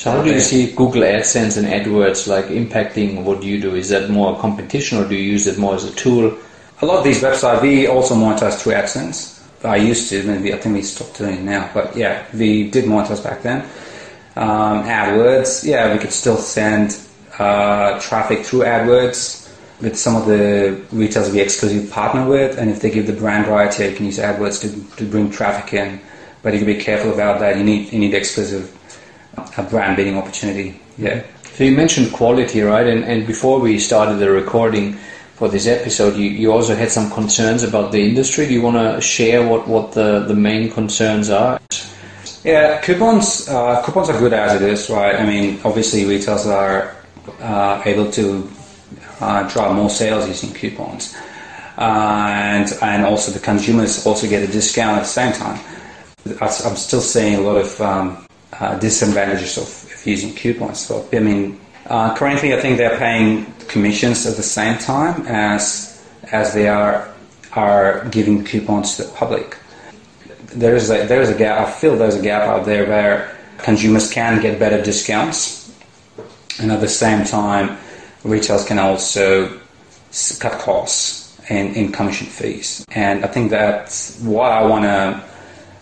so 0.00 0.10
how 0.10 0.22
do 0.22 0.32
you 0.32 0.40
see 0.40 0.72
Google 0.72 1.02
AdSense 1.02 1.58
and 1.58 1.66
AdWords 1.66 2.26
like 2.26 2.46
impacting 2.46 3.22
what 3.22 3.42
you 3.42 3.60
do? 3.60 3.74
Is 3.74 3.90
that 3.90 4.08
more 4.08 4.38
competition 4.40 4.96
or 4.98 5.06
do 5.06 5.14
you 5.14 5.32
use 5.32 5.46
it 5.46 5.58
more 5.58 5.74
as 5.74 5.84
a 5.84 5.94
tool? 5.94 6.36
a 6.82 6.86
lot 6.86 6.98
of 6.98 7.04
these 7.04 7.22
websites 7.22 7.60
we 7.60 7.86
also 7.86 8.14
monetize 8.14 8.62
through 8.62 8.72
AdSense. 8.72 9.36
I 9.64 9.76
used 9.76 10.08
to, 10.08 10.22
maybe 10.22 10.54
I 10.54 10.56
think 10.56 10.76
we 10.76 10.82
stopped 10.82 11.18
doing 11.18 11.36
it 11.36 11.42
now, 11.42 11.70
but 11.74 11.94
yeah, 11.94 12.24
we 12.32 12.70
did 12.70 12.86
monetize 12.86 13.22
back 13.22 13.42
then. 13.42 13.60
Um, 14.36 14.84
AdWords, 14.84 15.64
yeah, 15.64 15.92
we 15.92 15.98
could 15.98 16.12
still 16.12 16.38
send 16.38 16.98
uh, 17.38 18.00
traffic 18.00 18.44
through 18.46 18.60
AdWords. 18.60 19.38
with 19.82 19.98
some 19.98 20.16
of 20.16 20.26
the 20.26 20.80
retailers 20.92 21.30
we 21.32 21.40
exclusively 21.40 21.88
partner 21.88 22.26
with, 22.26 22.58
and 22.58 22.70
if 22.70 22.80
they 22.80 22.90
give 22.90 23.06
the 23.06 23.12
brand 23.12 23.46
right, 23.46 23.78
yeah, 23.78 23.88
you 23.88 23.96
can 23.96 24.06
use 24.06 24.18
AdWords 24.18 24.60
to, 24.62 24.96
to 24.96 25.04
bring 25.10 25.30
traffic 25.30 25.74
in. 25.74 26.00
But 26.42 26.54
you 26.54 26.60
can 26.60 26.66
be 26.66 26.80
careful 26.80 27.12
about 27.12 27.40
that. 27.40 27.58
You 27.58 27.64
need 27.64 27.92
you 27.92 27.98
need 27.98 28.14
exclusive 28.14 28.74
uh, 29.36 29.68
brand 29.70 29.96
bidding 29.96 30.16
opportunity. 30.16 30.80
Yeah. 30.98 31.22
So 31.54 31.64
you 31.64 31.76
mentioned 31.76 32.12
quality, 32.12 32.60
right? 32.62 32.86
And 32.86 33.04
and 33.04 33.26
before 33.26 33.60
we 33.60 33.78
started 33.78 34.18
the 34.18 34.30
recording 34.30 34.96
for 35.34 35.48
this 35.48 35.66
episode, 35.66 36.16
you, 36.16 36.28
you 36.28 36.52
also 36.52 36.74
had 36.74 36.90
some 36.90 37.10
concerns 37.10 37.62
about 37.62 37.92
the 37.92 38.00
industry. 38.06 38.46
Do 38.46 38.52
you 38.52 38.62
want 38.62 38.76
to 38.76 39.00
share 39.00 39.46
what, 39.46 39.66
what 39.66 39.92
the, 39.92 40.20
the 40.28 40.34
main 40.34 40.70
concerns 40.70 41.30
are? 41.30 41.58
Yeah, 42.44 42.80
coupons 42.80 43.48
uh, 43.48 43.82
coupons 43.82 44.08
are 44.08 44.18
good 44.18 44.32
as 44.32 44.60
it 44.60 44.68
is, 44.68 44.88
right? 44.88 45.16
I 45.16 45.26
mean, 45.26 45.60
obviously 45.64 46.04
retailers 46.04 46.46
are 46.46 46.96
uh, 47.40 47.82
able 47.84 48.10
to 48.12 48.50
uh, 49.20 49.48
drive 49.48 49.74
more 49.74 49.90
sales 49.90 50.26
using 50.26 50.52
coupons, 50.54 51.14
uh, 51.76 52.28
and 52.30 52.72
and 52.80 53.04
also 53.04 53.32
the 53.32 53.40
consumers 53.40 54.06
also 54.06 54.26
get 54.28 54.42
a 54.42 54.50
discount 54.50 54.96
at 54.96 55.02
the 55.02 55.08
same 55.08 55.32
time. 55.32 55.60
I'm 56.40 56.76
still 56.76 57.00
seeing 57.00 57.36
a 57.36 57.40
lot 57.40 57.56
of 57.56 57.80
um, 57.80 58.26
uh, 58.60 58.78
disadvantages 58.78 59.56
of, 59.56 59.64
of, 59.64 60.06
using 60.06 60.34
coupons. 60.34 60.80
So 60.80 61.08
I 61.12 61.18
mean, 61.18 61.58
uh, 61.86 62.14
currently 62.14 62.54
I 62.54 62.60
think 62.60 62.78
they're 62.78 62.98
paying 62.98 63.46
commissions 63.68 64.26
at 64.26 64.36
the 64.36 64.42
same 64.42 64.78
time 64.78 65.26
as 65.26 66.04
as 66.30 66.54
they 66.54 66.68
are 66.68 67.12
are 67.52 68.04
giving 68.10 68.44
coupons 68.44 68.96
to 68.96 69.02
the 69.04 69.12
public 69.12 69.56
there's 70.52 70.90
a 70.90 71.06
there's 71.06 71.28
a 71.28 71.34
gap. 71.34 71.66
I 71.66 71.70
feel 71.70 71.96
there's 71.96 72.16
a 72.16 72.22
gap 72.22 72.42
out 72.42 72.64
there 72.64 72.86
where 72.86 73.36
consumers 73.58 74.10
can 74.10 74.40
get 74.40 74.58
better 74.58 74.82
discounts, 74.82 75.72
and 76.58 76.72
at 76.72 76.80
the 76.80 76.88
same 76.88 77.24
time, 77.24 77.78
retailers 78.24 78.64
can 78.64 78.78
also 78.78 79.60
cut 80.40 80.58
costs 80.60 81.38
in, 81.50 81.74
in 81.74 81.92
commission 81.92 82.26
fees. 82.26 82.84
And 82.90 83.24
I 83.24 83.28
think 83.28 83.50
that's 83.50 84.20
what 84.20 84.50
I 84.50 84.64
want 84.64 84.84
to 84.84 85.29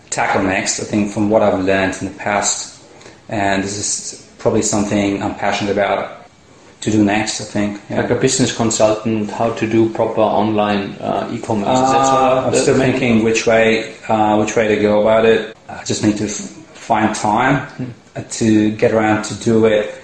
tackle 0.09 0.43
next. 0.43 0.79
I 0.79 0.83
think 0.83 1.11
from 1.11 1.29
what 1.29 1.41
I've 1.41 1.63
learned 1.63 1.95
in 2.01 2.07
the 2.07 2.17
past, 2.17 2.83
and 3.27 3.63
this 3.63 3.77
is 3.77 4.33
probably 4.37 4.61
something 4.61 5.21
I'm 5.21 5.35
passionate 5.35 5.71
about 5.71 6.19
to 6.81 6.91
do 6.91 7.03
next. 7.03 7.41
I 7.41 7.43
think 7.43 7.81
yeah. 7.89 8.01
like 8.01 8.11
a 8.11 8.15
business 8.15 8.55
consultant, 8.55 9.29
how 9.31 9.53
to 9.53 9.69
do 9.69 9.89
proper 9.89 10.21
online 10.21 10.93
uh, 10.95 11.29
e-commerce. 11.31 11.67
Uh, 11.67 12.43
I'm 12.47 12.55
still 12.55 12.77
thinking 12.77 13.23
which 13.23 13.45
way 13.45 13.95
uh, 14.07 14.37
which 14.37 14.55
way 14.55 14.67
to 14.67 14.81
go 14.81 15.01
about 15.01 15.25
it. 15.25 15.55
I 15.67 15.83
just 15.83 16.03
need 16.03 16.17
to 16.17 16.25
f- 16.25 16.31
find 16.31 17.13
time 17.15 17.67
hmm. 17.67 18.21
to 18.21 18.71
get 18.71 18.93
around 18.93 19.23
to 19.23 19.35
do 19.35 19.65
it. 19.65 19.95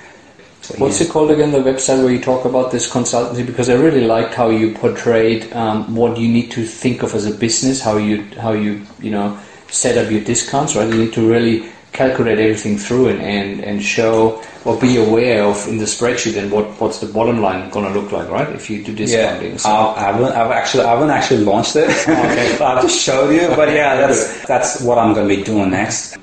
What's 0.80 1.00
it 1.00 1.12
called 1.12 1.30
again? 1.30 1.52
The 1.52 1.60
website 1.60 2.04
where 2.04 2.12
you 2.12 2.20
talk 2.20 2.44
about 2.46 2.72
this 2.72 2.90
consultancy 2.92 3.46
because 3.46 3.70
I 3.70 3.76
really 3.76 4.08
liked 4.08 4.34
how 4.34 4.50
you 4.50 4.74
portrayed 4.74 5.54
um, 5.54 5.96
what 5.96 6.18
you 6.18 6.28
need 6.28 6.50
to 6.52 6.66
think 6.66 7.04
of 7.04 7.14
as 7.14 7.28
a 7.28 7.34
business, 7.34 7.82
how 7.82 7.98
you 7.98 8.24
how 8.40 8.54
you 8.54 8.82
you 9.00 9.12
know 9.12 9.40
set 9.70 9.98
up 9.98 10.12
your 10.12 10.24
discounts. 10.24 10.76
Right, 10.76 10.88
you 10.88 11.06
need 11.06 11.14
to 11.14 11.28
really 11.28 11.72
calculate 11.96 12.40
everything 12.40 12.78
through 12.78 13.08
and, 13.08 13.22
and, 13.22 13.64
and 13.64 13.82
show 13.82 14.44
or 14.66 14.78
be 14.80 14.98
aware 14.98 15.44
of 15.44 15.68
in 15.68 15.78
the 15.78 15.86
spreadsheet 15.86 16.38
and 16.38 16.52
what, 16.52 16.66
what's 16.82 17.00
the 17.00 17.08
bottom 17.08 17.40
line 17.40 17.70
going 17.70 17.86
to 17.86 18.00
look 18.00 18.12
like, 18.12 18.30
right? 18.30 18.50
If 18.50 18.70
you 18.70 18.84
do 18.84 18.94
discounting. 18.94 19.52
Yeah, 19.52 19.58
so. 19.58 19.70
I, 19.70 20.02
haven't, 20.02 20.34
I've 20.34 20.52
actually 20.52 20.84
I 20.84 20.90
haven't 20.92 21.12
actually 21.12 21.46
launched 21.46 21.76
it. 21.76 21.90
okay. 22.02 22.58
I've 22.64 22.82
just 22.82 23.02
showed 23.02 23.30
you, 23.30 23.48
but 23.56 23.70
yeah, 23.70 23.96
that's 23.96 24.46
that's 24.46 24.82
what 24.82 24.98
I'm 24.98 25.14
going 25.14 25.30
to 25.30 25.36
be 25.36 25.44
doing 25.44 25.72
next. 25.72 26.18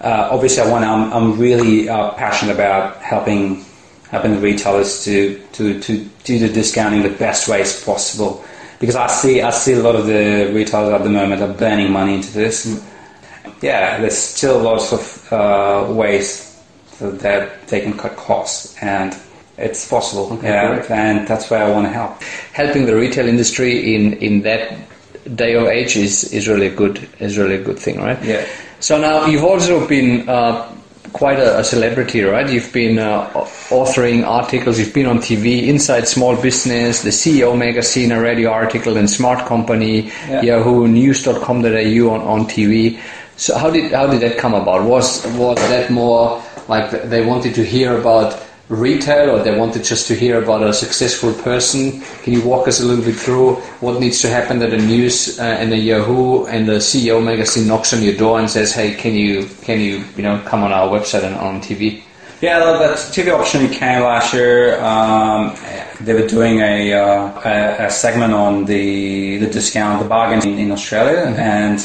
Uh, 0.00 0.28
obviously, 0.30 0.62
I 0.62 0.70
want. 0.70 0.84
I'm, 0.84 1.12
I'm 1.12 1.38
really 1.38 1.88
uh, 1.88 2.12
passionate 2.12 2.54
about 2.54 2.96
helping 3.02 3.64
helping 4.10 4.32
the 4.32 4.40
retailers 4.40 5.04
to, 5.04 5.40
to 5.52 5.80
to 5.80 6.04
do 6.24 6.38
the 6.38 6.48
discounting 6.48 7.02
the 7.02 7.10
best 7.10 7.48
ways 7.48 7.84
possible 7.84 8.44
because 8.80 8.96
I 8.96 9.06
see 9.06 9.40
I 9.40 9.50
see 9.50 9.74
a 9.74 9.82
lot 9.82 9.94
of 9.94 10.06
the 10.06 10.50
retailers 10.52 10.94
at 10.94 11.04
the 11.04 11.10
moment 11.10 11.42
are 11.42 11.54
burning 11.54 11.92
money 11.92 12.14
into 12.14 12.32
this. 12.32 12.66
Mm 12.66 12.90
yeah, 13.62 14.00
there's 14.00 14.16
still 14.16 14.58
lots 14.58 14.92
of 14.92 15.32
uh, 15.32 15.86
ways 15.92 16.58
that 17.00 17.68
they 17.68 17.80
can 17.80 17.96
cut 17.96 18.16
costs, 18.16 18.76
and 18.82 19.16
it's 19.58 19.88
possible. 19.88 20.32
Okay, 20.34 20.48
yeah, 20.48 20.86
and 20.90 21.28
that's 21.28 21.50
where 21.50 21.62
I 21.62 21.70
want 21.70 21.86
to 21.86 21.92
help. 21.92 22.22
Helping 22.52 22.86
the 22.86 22.96
retail 22.96 23.28
industry 23.28 23.94
in 23.94 24.14
in 24.14 24.42
that 24.42 24.78
day 25.34 25.54
of 25.54 25.66
age 25.66 25.96
is 25.96 26.32
is 26.32 26.48
really 26.48 26.66
a 26.66 26.74
good 26.74 27.06
is 27.18 27.36
really 27.36 27.56
a 27.56 27.62
good 27.62 27.78
thing, 27.78 28.00
right? 28.00 28.22
Yeah. 28.22 28.46
So 28.80 28.98
now 29.00 29.26
you've 29.26 29.44
also 29.44 29.86
been. 29.86 30.28
Uh, 30.28 30.76
quite 31.12 31.38
a, 31.38 31.58
a, 31.58 31.64
celebrity, 31.64 32.22
right? 32.22 32.48
You've 32.48 32.72
been 32.72 32.98
uh, 32.98 33.28
authoring 33.70 34.26
articles, 34.26 34.78
you've 34.78 34.94
been 34.94 35.06
on 35.06 35.18
TV, 35.18 35.66
Inside 35.66 36.06
Small 36.06 36.40
Business, 36.40 37.02
the 37.02 37.10
CEO 37.10 37.56
magazine, 37.56 38.12
a 38.12 38.20
radio 38.20 38.50
article, 38.50 38.96
and 38.96 39.08
Smart 39.08 39.46
Company, 39.46 40.06
yeah. 40.28 40.42
Yahoo, 40.42 40.86
News.com.au 40.86 42.10
on, 42.10 42.20
on 42.20 42.46
TV. 42.46 43.00
So 43.36 43.56
how 43.56 43.70
did 43.70 43.92
how 43.92 44.06
did 44.06 44.20
that 44.20 44.36
come 44.36 44.54
about? 44.54 44.84
Was 44.84 45.26
was 45.28 45.56
that 45.56 45.90
more 45.90 46.42
like 46.68 46.90
they 47.04 47.24
wanted 47.24 47.54
to 47.54 47.64
hear 47.64 47.96
about 47.98 48.38
retail, 48.70 49.30
or 49.30 49.42
they 49.42 49.56
wanted 49.56 49.84
just 49.84 50.06
to 50.06 50.14
hear 50.14 50.42
about 50.42 50.62
a 50.62 50.72
successful 50.72 51.34
person? 51.34 52.00
Can 52.22 52.32
you 52.32 52.42
walk 52.42 52.68
us 52.68 52.80
a 52.80 52.86
little 52.86 53.04
bit 53.04 53.16
through 53.16 53.56
what 53.80 54.00
needs 54.00 54.22
to 54.22 54.28
happen 54.28 54.60
that 54.60 54.72
a 54.72 54.78
news 54.78 55.38
uh, 55.38 55.42
and 55.42 55.72
a 55.72 55.76
Yahoo 55.76 56.46
and 56.46 56.66
the 56.66 56.78
CEO 56.78 57.22
magazine 57.22 57.66
knocks 57.66 57.92
on 57.92 58.02
your 58.02 58.16
door 58.16 58.38
and 58.38 58.48
says, 58.48 58.72
"Hey, 58.72 58.94
can 58.94 59.14
you 59.14 59.46
can 59.62 59.80
you 59.80 60.04
you 60.16 60.22
know 60.22 60.40
come 60.46 60.62
on 60.62 60.72
our 60.72 60.88
website 60.88 61.24
and 61.24 61.34
on 61.34 61.60
TV?" 61.60 62.02
Yeah, 62.40 62.58
that 62.60 62.96
TV 62.96 63.34
opportunity 63.34 63.74
came 63.74 64.02
last 64.02 64.32
year. 64.32 64.80
Um, 64.80 65.54
they 66.00 66.14
were 66.14 66.26
doing 66.26 66.60
a, 66.60 66.94
uh, 66.94 67.40
a, 67.44 67.86
a, 67.86 67.90
segment 67.90 68.32
on 68.32 68.64
the 68.64 69.36
the 69.36 69.46
discount, 69.46 70.02
the 70.02 70.08
bargain 70.08 70.48
in, 70.48 70.58
in 70.58 70.72
Australia, 70.72 71.26
mm-hmm. 71.26 71.38
and 71.38 71.78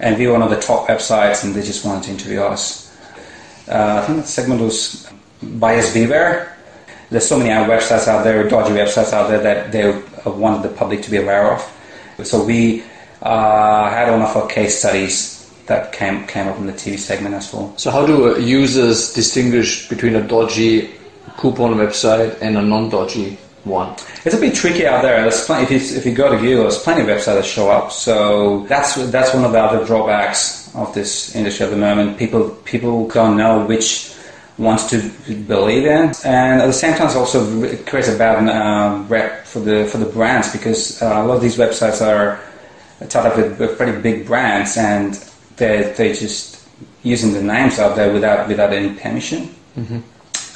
and 0.00 0.18
we 0.18 0.26
were 0.26 0.32
one 0.32 0.42
of 0.42 0.48
the 0.48 0.60
top 0.60 0.88
websites, 0.88 1.44
and 1.44 1.54
they 1.54 1.60
just 1.62 1.84
wanted 1.84 2.04
to 2.04 2.10
interview 2.10 2.40
us. 2.40 2.90
Uh, 3.68 4.00
I 4.02 4.06
think 4.06 4.18
that 4.20 4.26
segment 4.26 4.62
was 4.62 5.11
Buyers 5.42 5.92
Beware. 5.92 6.56
There's 7.10 7.28
so 7.28 7.38
many 7.38 7.50
websites 7.50 8.08
out 8.08 8.24
there, 8.24 8.48
dodgy 8.48 8.74
websites 8.74 9.12
out 9.12 9.28
there 9.28 9.42
that 9.42 9.72
they 9.72 10.02
wanted 10.30 10.62
the 10.62 10.74
public 10.74 11.02
to 11.02 11.10
be 11.10 11.18
aware 11.18 11.52
of. 11.52 11.60
So 12.24 12.44
we 12.44 12.84
uh, 13.20 13.90
had 13.90 14.10
one 14.10 14.22
of 14.22 14.34
our 14.36 14.48
case 14.48 14.78
studies 14.78 15.50
that 15.66 15.92
came 15.92 16.26
came 16.26 16.48
up 16.48 16.58
in 16.58 16.66
the 16.66 16.72
TV 16.72 16.98
segment 16.98 17.34
as 17.34 17.52
well. 17.52 17.72
So 17.76 17.90
how 17.90 18.06
do 18.06 18.40
users 18.40 19.12
distinguish 19.12 19.88
between 19.88 20.16
a 20.16 20.26
dodgy 20.26 20.90
coupon 21.36 21.74
website 21.74 22.40
and 22.40 22.56
a 22.56 22.62
non-dodgy 22.62 23.38
one. 23.64 23.94
It's 24.24 24.34
a 24.34 24.40
bit 24.40 24.54
tricky 24.54 24.86
out 24.86 25.02
there. 25.02 25.22
There's 25.22 25.44
plenty, 25.44 25.62
if, 25.62 25.70
you, 25.70 25.96
if 25.96 26.06
you 26.06 26.14
go 26.14 26.30
to 26.30 26.36
Google, 26.36 26.62
there's 26.62 26.82
plenty 26.82 27.02
of 27.02 27.06
websites 27.08 27.36
that 27.36 27.44
show 27.44 27.70
up. 27.70 27.92
So 27.92 28.66
that's 28.66 28.94
that's 29.10 29.34
one 29.34 29.44
of 29.44 29.52
the 29.52 29.60
other 29.60 29.84
drawbacks 29.84 30.74
of 30.74 30.92
this 30.94 31.34
industry 31.36 31.66
at 31.66 31.70
the 31.70 31.76
moment. 31.76 32.18
People 32.18 32.50
people 32.64 33.08
don't 33.08 33.36
know 33.36 33.64
which 33.64 34.11
ones 34.58 34.86
to 34.86 35.10
believe 35.46 35.86
in, 35.86 36.12
and 36.24 36.60
at 36.60 36.66
the 36.66 36.72
same 36.72 36.94
time, 36.94 37.08
it 37.08 37.16
also 37.16 37.40
creates 37.84 38.08
a 38.08 38.18
bad 38.18 38.48
uh, 38.48 39.02
rep 39.08 39.46
for 39.46 39.60
the 39.60 39.86
for 39.86 39.98
the 39.98 40.06
brands 40.06 40.52
because 40.52 41.00
uh, 41.02 41.06
a 41.06 41.24
lot 41.24 41.36
of 41.36 41.42
these 41.42 41.56
websites 41.56 42.04
are 42.04 42.40
tied 43.08 43.26
up 43.26 43.36
with 43.36 43.76
pretty 43.76 44.00
big 44.00 44.26
brands, 44.26 44.76
and 44.76 45.14
they 45.56 45.92
they 45.96 46.12
just 46.12 46.68
using 47.02 47.32
the 47.32 47.42
names 47.42 47.78
out 47.78 47.96
there 47.96 48.12
without 48.12 48.48
without 48.48 48.72
any 48.72 48.98
permission. 48.98 49.54
Mm-hmm. 49.76 50.00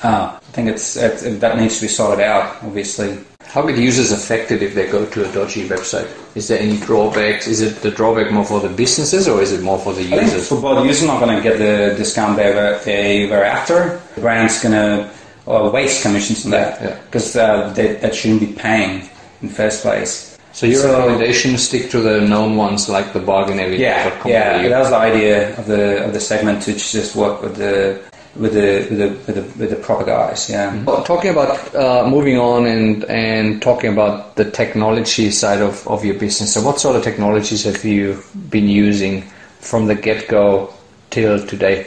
Uh, 0.02 0.37
I 0.37 0.52
think 0.52 0.68
it's, 0.68 0.96
it, 0.96 1.40
that 1.40 1.59
needs 1.59 1.76
to 1.76 1.82
be 1.82 1.88
sorted 1.88 2.24
out, 2.24 2.62
obviously. 2.62 3.18
How 3.44 3.62
get 3.66 3.78
users 3.78 4.12
affected 4.12 4.62
if 4.62 4.74
they 4.74 4.90
go 4.90 5.06
to 5.06 5.28
a 5.28 5.32
dodgy 5.32 5.68
website? 5.68 6.09
Is 6.37 6.48
there 6.48 6.59
any 6.59 6.78
drawbacks? 6.78 7.46
Is 7.46 7.62
it 7.62 7.80
the 7.80 7.90
drawback 7.90 8.30
more 8.32 8.44
for 8.44 8.61
the 8.61 8.68
businesses 8.68 9.28
or 9.28 9.40
is 9.40 9.52
it 9.52 9.62
more 9.62 9.78
for 9.78 9.92
the 9.92 10.02
users? 10.02 10.48
for 10.48 10.61
both, 10.61 10.85
users 10.85 11.04
are 11.04 11.14
not 11.14 11.20
going 11.20 11.37
to 11.37 11.42
get 11.42 11.59
the 11.59 11.96
discount 11.96 12.37
they 12.37 12.52
were, 12.52 12.78
they 12.85 13.26
were 13.26 13.44
after. 13.44 14.00
The 14.16 14.20
brand's 14.20 14.62
going 14.62 14.74
to 14.74 15.11
uh, 15.46 15.70
waste 15.70 16.02
commissions 16.02 16.44
on 16.44 16.50
that 16.50 17.04
because 17.06 17.37
uh, 17.37 17.72
they, 17.72 17.94
that 17.94 18.14
shouldn't 18.14 18.40
be 18.40 18.52
paying 18.52 19.09
in 19.40 19.48
the 19.48 19.54
first 19.54 19.82
place. 19.82 20.37
So 20.52 20.66
your 20.66 20.80
so, 20.80 20.98
recommendation 20.98 21.59
stick 21.59 21.90
to 21.90 22.00
the 22.00 22.22
known 22.22 22.56
ones 22.56 22.88
like 22.88 23.12
the 23.12 23.20
bargain 23.20 23.59
Yeah, 23.59 24.62
yeah. 24.62 24.68
That 24.68 24.78
was 24.78 24.88
the 24.88 24.96
idea 24.96 25.59
of 25.59 25.66
the 25.66 26.02
of 26.02 26.14
the 26.14 26.20
segment 26.20 26.62
to 26.62 26.72
just 26.72 27.14
work 27.14 27.42
with 27.42 27.56
the 27.56 28.02
with 28.38 28.55
the 28.55 28.87
with 28.90 28.99
the 28.99 29.09
with 29.09 29.35
the, 29.35 29.59
with 29.59 29.70
the 29.70 29.77
proper 29.77 30.05
guys. 30.05 30.49
Yeah. 30.51 30.72
Mm-hmm. 30.72 31.05
Talking 31.05 31.31
about 31.31 31.75
uh, 31.75 32.09
moving 32.09 32.38
on 32.38 32.66
and 32.66 33.05
and 33.05 33.62
talking 33.62 33.92
about 33.92 34.37
the 34.37 34.51
technology 34.51 35.31
side 35.31 35.61
of, 35.61 35.87
of 35.88 36.05
your 36.05 36.18
business. 36.18 36.55
So, 36.55 36.62
what 36.62 36.81
sort 36.81 36.96
of 36.96 37.03
technologies 37.03 37.64
have 37.64 37.85
you 37.85 38.22
been 38.51 38.68
using 38.68 39.22
from 39.61 39.87
the 39.87 39.94
get 39.94 40.29
go 40.29 40.72
till 41.11 41.44
today? 41.46 41.87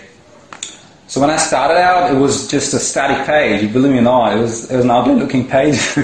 So 1.09 1.19
when 1.19 1.31
I 1.31 1.37
started 1.37 1.79
out, 1.79 2.13
it 2.13 2.19
was 2.19 2.47
just 2.47 2.71
a 2.75 2.79
static 2.79 3.25
page. 3.25 3.73
Believe 3.73 3.93
me 3.93 3.97
or 3.97 4.03
not, 4.03 4.37
it 4.37 4.39
was 4.39 4.69
it 4.69 4.75
was 4.75 4.85
an 4.85 4.91
ugly 4.91 5.15
looking 5.15 5.47
page. 5.47 5.75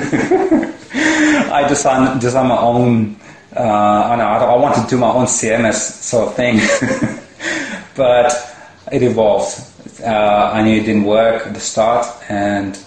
I 1.53 1.63
designed 1.67 2.19
designed 2.19 2.49
my 2.49 2.57
own. 2.57 3.15
Uh, 3.55 3.61
I 3.61 4.15
know 4.15 4.25
I, 4.25 4.37
I 4.37 4.55
want 4.55 4.75
to 4.75 4.87
do 4.89 4.97
my 4.97 5.11
own 5.11 5.27
CMS 5.27 5.75
sort 6.01 6.29
of 6.29 6.35
thing, 6.35 6.57
but 7.95 8.54
it 8.91 9.03
evolved 9.03 9.75
uh, 10.03 10.51
I 10.53 10.63
knew 10.63 10.81
it 10.81 10.85
didn't 10.85 11.03
work 11.03 11.47
at 11.47 11.53
the 11.53 11.59
start, 11.59 12.05
and 12.29 12.77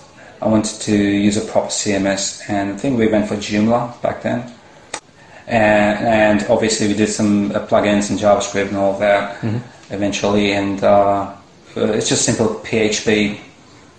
I 0.43 0.49
wanted 0.49 0.81
to 0.83 0.97
use 0.97 1.37
a 1.37 1.51
proper 1.51 1.69
CMS, 1.69 2.49
and 2.49 2.75
I 2.75 2.77
think 2.77 2.99
we 2.99 3.09
went 3.09 3.29
for 3.29 3.37
Joomla 3.37 4.01
back 4.03 4.23
then. 4.23 4.53
And, 5.47 6.07
and 6.07 6.47
obviously, 6.51 6.89
we 6.89 6.95
did 6.95 7.09
some 7.09 7.53
uh, 7.53 7.67
plugins 7.67 8.11
and 8.11 8.19
JavaScript 8.19 8.69
and 8.69 8.77
all 8.77 8.99
that 8.99 9.43
eventually. 9.91 10.53
And 10.53 10.83
uh, 10.85 11.35
it's 11.75 12.09
just 12.09 12.25
simple 12.25 12.49
PHP, 12.57 13.41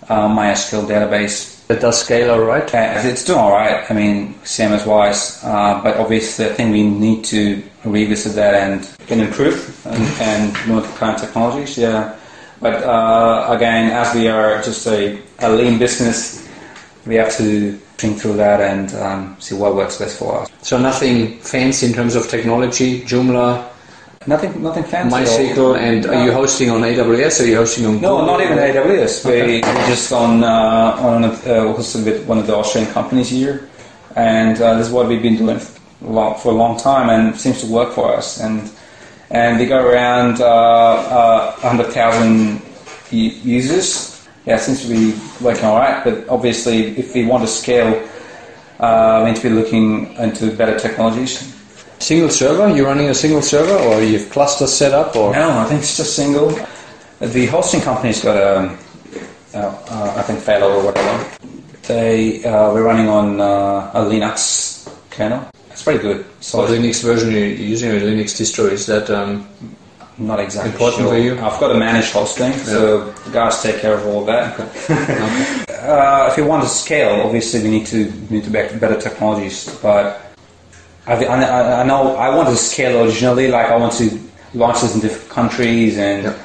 uh, 0.08 0.28
MySQL 0.28 0.86
database. 0.86 1.59
That 1.70 1.80
does 1.80 2.00
scale 2.00 2.32
all 2.32 2.40
right. 2.40 2.68
It's 2.74 3.24
doing 3.24 3.38
all 3.38 3.52
right. 3.52 3.88
I 3.88 3.94
mean, 3.94 4.34
CMS 4.42 4.84
wise, 4.84 5.38
uh, 5.44 5.80
but 5.80 5.98
obviously, 5.98 6.46
I 6.46 6.48
think 6.48 6.72
we 6.72 6.82
need 6.82 7.22
to 7.26 7.62
revisit 7.84 8.34
that 8.34 8.54
and, 8.54 8.90
and 9.08 9.20
improve 9.20 9.86
and, 9.86 10.02
and 10.20 10.52
current 10.96 11.18
technologies. 11.18 11.78
Yeah. 11.78 12.18
But 12.60 12.82
uh, 12.82 13.46
again, 13.50 13.92
as 13.92 14.12
we 14.16 14.26
are 14.26 14.60
just 14.62 14.84
a, 14.88 15.22
a 15.38 15.48
lean 15.48 15.78
business, 15.78 16.44
we 17.06 17.14
have 17.14 17.36
to 17.36 17.74
think 17.98 18.18
through 18.18 18.38
that 18.38 18.60
and 18.60 18.92
um, 18.96 19.36
see 19.38 19.54
what 19.54 19.76
works 19.76 19.96
best 19.96 20.18
for 20.18 20.40
us. 20.40 20.50
So 20.62 20.76
nothing 20.76 21.38
fancy 21.38 21.86
in 21.86 21.92
terms 21.92 22.16
of 22.16 22.28
technology. 22.28 23.02
Joomla, 23.02 23.69
Nothing, 24.26 24.62
nothing 24.62 24.84
fancy. 24.84 25.16
MySQL, 25.16 25.78
and 25.78 26.04
are 26.04 26.26
you 26.26 26.30
hosting 26.30 26.68
on 26.68 26.82
AWS 26.82 27.40
or 27.40 27.44
are 27.44 27.46
you 27.46 27.56
hosting 27.56 27.86
on 27.86 28.02
No, 28.02 28.22
not 28.26 28.42
even 28.42 28.58
AWS. 28.58 29.24
We, 29.24 29.62
we're 29.62 29.86
just 29.86 30.12
on 30.12 30.44
uh, 30.44 30.98
on 31.00 31.24
a, 31.24 31.28
uh, 31.28 31.74
hosted 31.74 32.04
with 32.04 32.26
one 32.26 32.36
of 32.36 32.46
the 32.46 32.54
Australian 32.54 32.92
companies 32.92 33.30
here, 33.30 33.70
and 34.16 34.60
uh, 34.60 34.74
this 34.74 34.88
is 34.88 34.92
what 34.92 35.08
we've 35.08 35.22
been 35.22 35.38
doing 35.38 35.58
for 35.58 35.80
a 36.04 36.10
long, 36.10 36.38
for 36.38 36.52
a 36.52 36.54
long 36.54 36.78
time, 36.78 37.08
and 37.08 37.34
seems 37.34 37.62
to 37.62 37.66
work 37.66 37.94
for 37.94 38.14
us. 38.14 38.42
And 38.42 38.70
and 39.30 39.58
we 39.58 39.64
got 39.64 39.86
around 39.86 40.42
uh, 40.42 40.44
uh, 40.44 41.52
100,000 41.60 42.60
users. 43.10 44.28
Yeah, 44.44 44.56
it 44.56 44.60
seems 44.60 44.82
to 44.82 44.88
be 44.88 45.18
working 45.42 45.64
all 45.64 45.78
right. 45.78 46.04
But 46.04 46.28
obviously, 46.28 46.88
if 46.98 47.14
we 47.14 47.24
want 47.24 47.42
to 47.44 47.48
scale, 47.48 48.06
uh, 48.80 49.22
we 49.24 49.30
need 49.30 49.40
to 49.40 49.48
be 49.48 49.54
looking 49.54 50.12
into 50.16 50.54
better 50.54 50.78
technologies. 50.78 51.56
Single 52.00 52.30
server? 52.30 52.74
You're 52.74 52.86
running 52.86 53.10
a 53.10 53.14
single 53.14 53.42
server 53.42 53.76
or 53.84 54.02
you 54.02 54.18
have 54.18 54.30
clusters 54.30 54.72
set 54.72 54.92
up 54.92 55.14
or? 55.14 55.32
No, 55.34 55.58
I 55.58 55.66
think 55.66 55.80
it's 55.80 55.98
just 55.98 56.16
single. 56.16 56.48
The 57.20 57.46
hosting 57.46 57.82
company's 57.82 58.24
got 58.24 58.36
a, 58.36 58.70
I 59.54 60.22
think 60.22 60.40
Failover 60.40 60.82
or 60.82 60.84
whatever. 60.86 61.36
They 61.82 62.42
uh, 62.44 62.72
we're 62.72 62.84
running 62.84 63.08
on 63.08 63.40
uh, 63.40 63.90
a 63.92 64.00
Linux 64.00 64.90
kernel. 65.10 65.46
It's 65.70 65.82
pretty 65.82 66.00
good. 66.00 66.24
What 66.24 66.44
So 66.44 66.66
Linux 66.66 67.02
version 67.04 67.32
you're 67.32 67.46
using, 67.46 67.90
a 67.90 67.94
Linux 67.94 68.40
distro, 68.40 68.70
is 68.70 68.86
that 68.86 69.10
um, 69.10 69.46
not 70.16 70.40
exactly 70.40 70.72
Important 70.72 71.02
sure. 71.02 71.10
for 71.12 71.18
you? 71.18 71.32
I've 71.34 71.60
got 71.60 71.68
to 71.68 71.78
manage 71.78 72.12
hosting, 72.12 72.52
so 72.52 73.10
the 73.10 73.30
guys 73.30 73.62
take 73.62 73.80
care 73.80 73.94
of 73.94 74.06
all 74.06 74.24
that. 74.24 74.58
uh, 75.70 76.28
if 76.30 76.36
you 76.38 76.46
want 76.46 76.62
to 76.62 76.68
scale, 76.68 77.20
obviously 77.20 77.62
we 77.62 77.70
need 77.70 77.86
to 77.86 78.10
need 78.30 78.44
to 78.44 78.50
back 78.50 78.78
better 78.80 78.98
technologies. 78.98 79.78
But 79.82 80.29
I, 81.06 81.24
I, 81.24 81.80
I 81.80 81.84
know 81.84 82.16
I 82.16 82.34
want 82.34 82.48
to 82.48 82.56
scale 82.56 83.04
originally. 83.04 83.48
Like 83.48 83.66
I 83.66 83.76
want 83.76 83.92
to 83.94 84.18
launch 84.54 84.80
this 84.82 84.94
in 84.94 85.00
different 85.00 85.28
countries 85.30 85.98
and 85.98 86.24
Yep. 86.24 86.38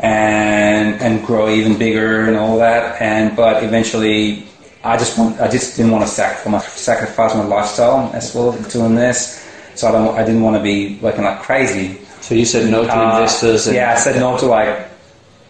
and 0.00 1.00
and 1.02 1.24
grow 1.26 1.48
even 1.48 1.76
bigger 1.78 2.22
and 2.26 2.36
all 2.36 2.58
that. 2.58 3.00
And 3.02 3.36
but 3.36 3.62
eventually, 3.62 4.46
I 4.82 4.96
just 4.96 5.18
want 5.18 5.40
I 5.40 5.48
just 5.48 5.76
didn't 5.76 5.92
want 5.92 6.04
to 6.04 6.10
sac- 6.10 6.46
my, 6.48 6.58
sacrifice 6.60 7.34
my 7.34 7.44
lifestyle 7.44 8.10
as 8.14 8.34
well 8.34 8.52
doing 8.72 8.94
this. 8.94 9.46
So 9.74 9.88
I 9.88 9.92
don't 9.92 10.16
I 10.18 10.24
didn't 10.24 10.42
want 10.42 10.56
to 10.56 10.62
be 10.62 10.98
working 11.00 11.24
like 11.24 11.40
crazy. 11.42 11.98
so 12.20 12.34
you 12.34 12.44
said 12.44 12.70
no 12.70 12.84
to 12.84 12.92
Uh, 12.92 13.16
investors? 13.18 13.66
And 13.66 13.76
yeah, 13.76 13.92
I 13.92 13.96
said 13.96 14.16
no 14.16 14.36
to 14.38 14.46
like 14.46 14.88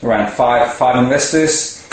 around 0.03 0.33
five 0.33 0.73
five 0.75 0.97
investors, 0.97 1.87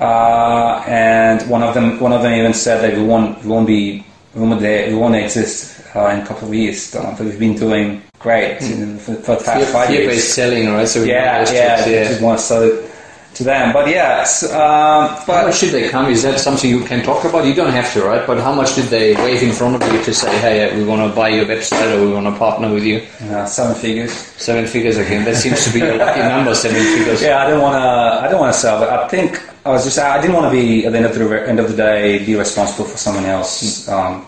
uh, 0.00 0.82
and 0.86 1.42
one 1.50 1.62
of 1.62 1.74
them 1.74 1.98
one 2.00 2.12
of 2.12 2.22
them 2.22 2.32
even 2.34 2.54
said 2.54 2.82
that 2.82 2.96
we 2.96 3.02
won't 3.04 3.42
we 3.42 3.48
won't 3.50 3.66
be 3.66 4.04
we 4.36 4.94
won't, 4.94 5.16
exist 5.16 5.80
uh, 5.96 6.06
in 6.08 6.20
a 6.20 6.26
couple 6.26 6.48
of 6.48 6.54
years. 6.54 6.94
Uh, 6.94 7.14
but 7.16 7.26
we've 7.26 7.38
been 7.38 7.56
doing 7.56 8.02
great 8.18 8.60
in- 8.60 8.98
for, 8.98 9.14
for 9.14 9.36
the 9.36 9.44
past 9.44 9.56
fear, 9.64 9.66
five 9.66 9.90
years. 9.90 10.24
selling, 10.24 10.68
right? 10.72 10.86
So 10.88 11.02
we 11.02 11.10
Yeah, 11.10 11.44
yeah, 11.52 11.86
yeah. 11.88 12.08
just 12.08 12.20
want 12.20 12.38
to 12.38 12.44
sell 12.44 12.62
it 12.62 12.90
to 13.34 13.44
them. 13.44 13.72
But 13.72 13.88
yeah, 13.88 14.20
s- 14.20 14.44
um, 14.44 15.08
How 15.08 15.24
but 15.26 15.46
much 15.46 15.56
should 15.58 15.70
they 15.70 15.88
come? 15.88 16.10
Is 16.10 16.22
that 16.22 16.38
something 16.40 16.68
you 16.70 16.84
can 16.84 17.02
talk 17.02 17.24
about? 17.24 17.44
You 17.46 17.54
don't 17.54 17.72
have 17.72 17.90
to, 17.94 18.02
right? 18.02 18.26
But 18.26 18.38
how 18.40 18.52
much 18.54 18.74
did 18.74 18.86
they 18.86 19.14
wave 19.16 19.42
in 19.42 19.52
front 19.52 19.76
of 19.82 19.92
you 19.92 20.02
to 20.04 20.12
say, 20.14 20.32
hey, 20.38 20.76
we 20.76 20.84
want 20.84 21.00
to 21.08 21.14
buy 21.16 21.28
your 21.30 21.44
website 21.46 21.96
or 21.96 22.04
we 22.06 22.12
want 22.12 22.26
to 22.26 22.36
partner 22.38 22.72
with 22.72 22.84
you? 22.84 23.02
uh, 23.30 23.44
seven 23.46 23.74
figures. 23.74 24.12
Seven 24.12 24.66
figures 24.66 24.96
again. 24.98 25.24
That 25.24 25.36
seems 25.36 25.64
to 25.66 25.72
be 25.72 25.80
a 25.80 25.96
lucky 25.96 26.20
number, 26.20 26.54
seven 26.54 26.82
figures. 26.96 27.22
Yeah, 27.28 27.42
I 27.44 27.48
don't 27.50 27.60
want 27.62 27.74
to. 27.74 28.26
I 28.26 28.28
don't 28.30 28.40
want 28.40 28.52
to 28.54 28.58
sell, 28.58 28.78
but 28.80 28.88
I 28.90 29.08
think 29.08 29.40
I 29.66 29.70
was 29.70 29.84
just. 29.84 29.98
I 29.98 30.20
didn't 30.20 30.36
want 30.36 30.46
to 30.46 30.52
be 30.52 30.86
at 30.86 30.92
the 30.92 30.98
end 30.98 31.06
of 31.06 31.14
the 31.18 31.48
end 31.48 31.58
of 31.58 31.68
the 31.68 31.76
day 31.76 32.24
be 32.24 32.36
responsible 32.36 32.84
for 32.84 32.96
someone 32.96 33.24
else. 33.24 33.88
Um, 33.88 34.24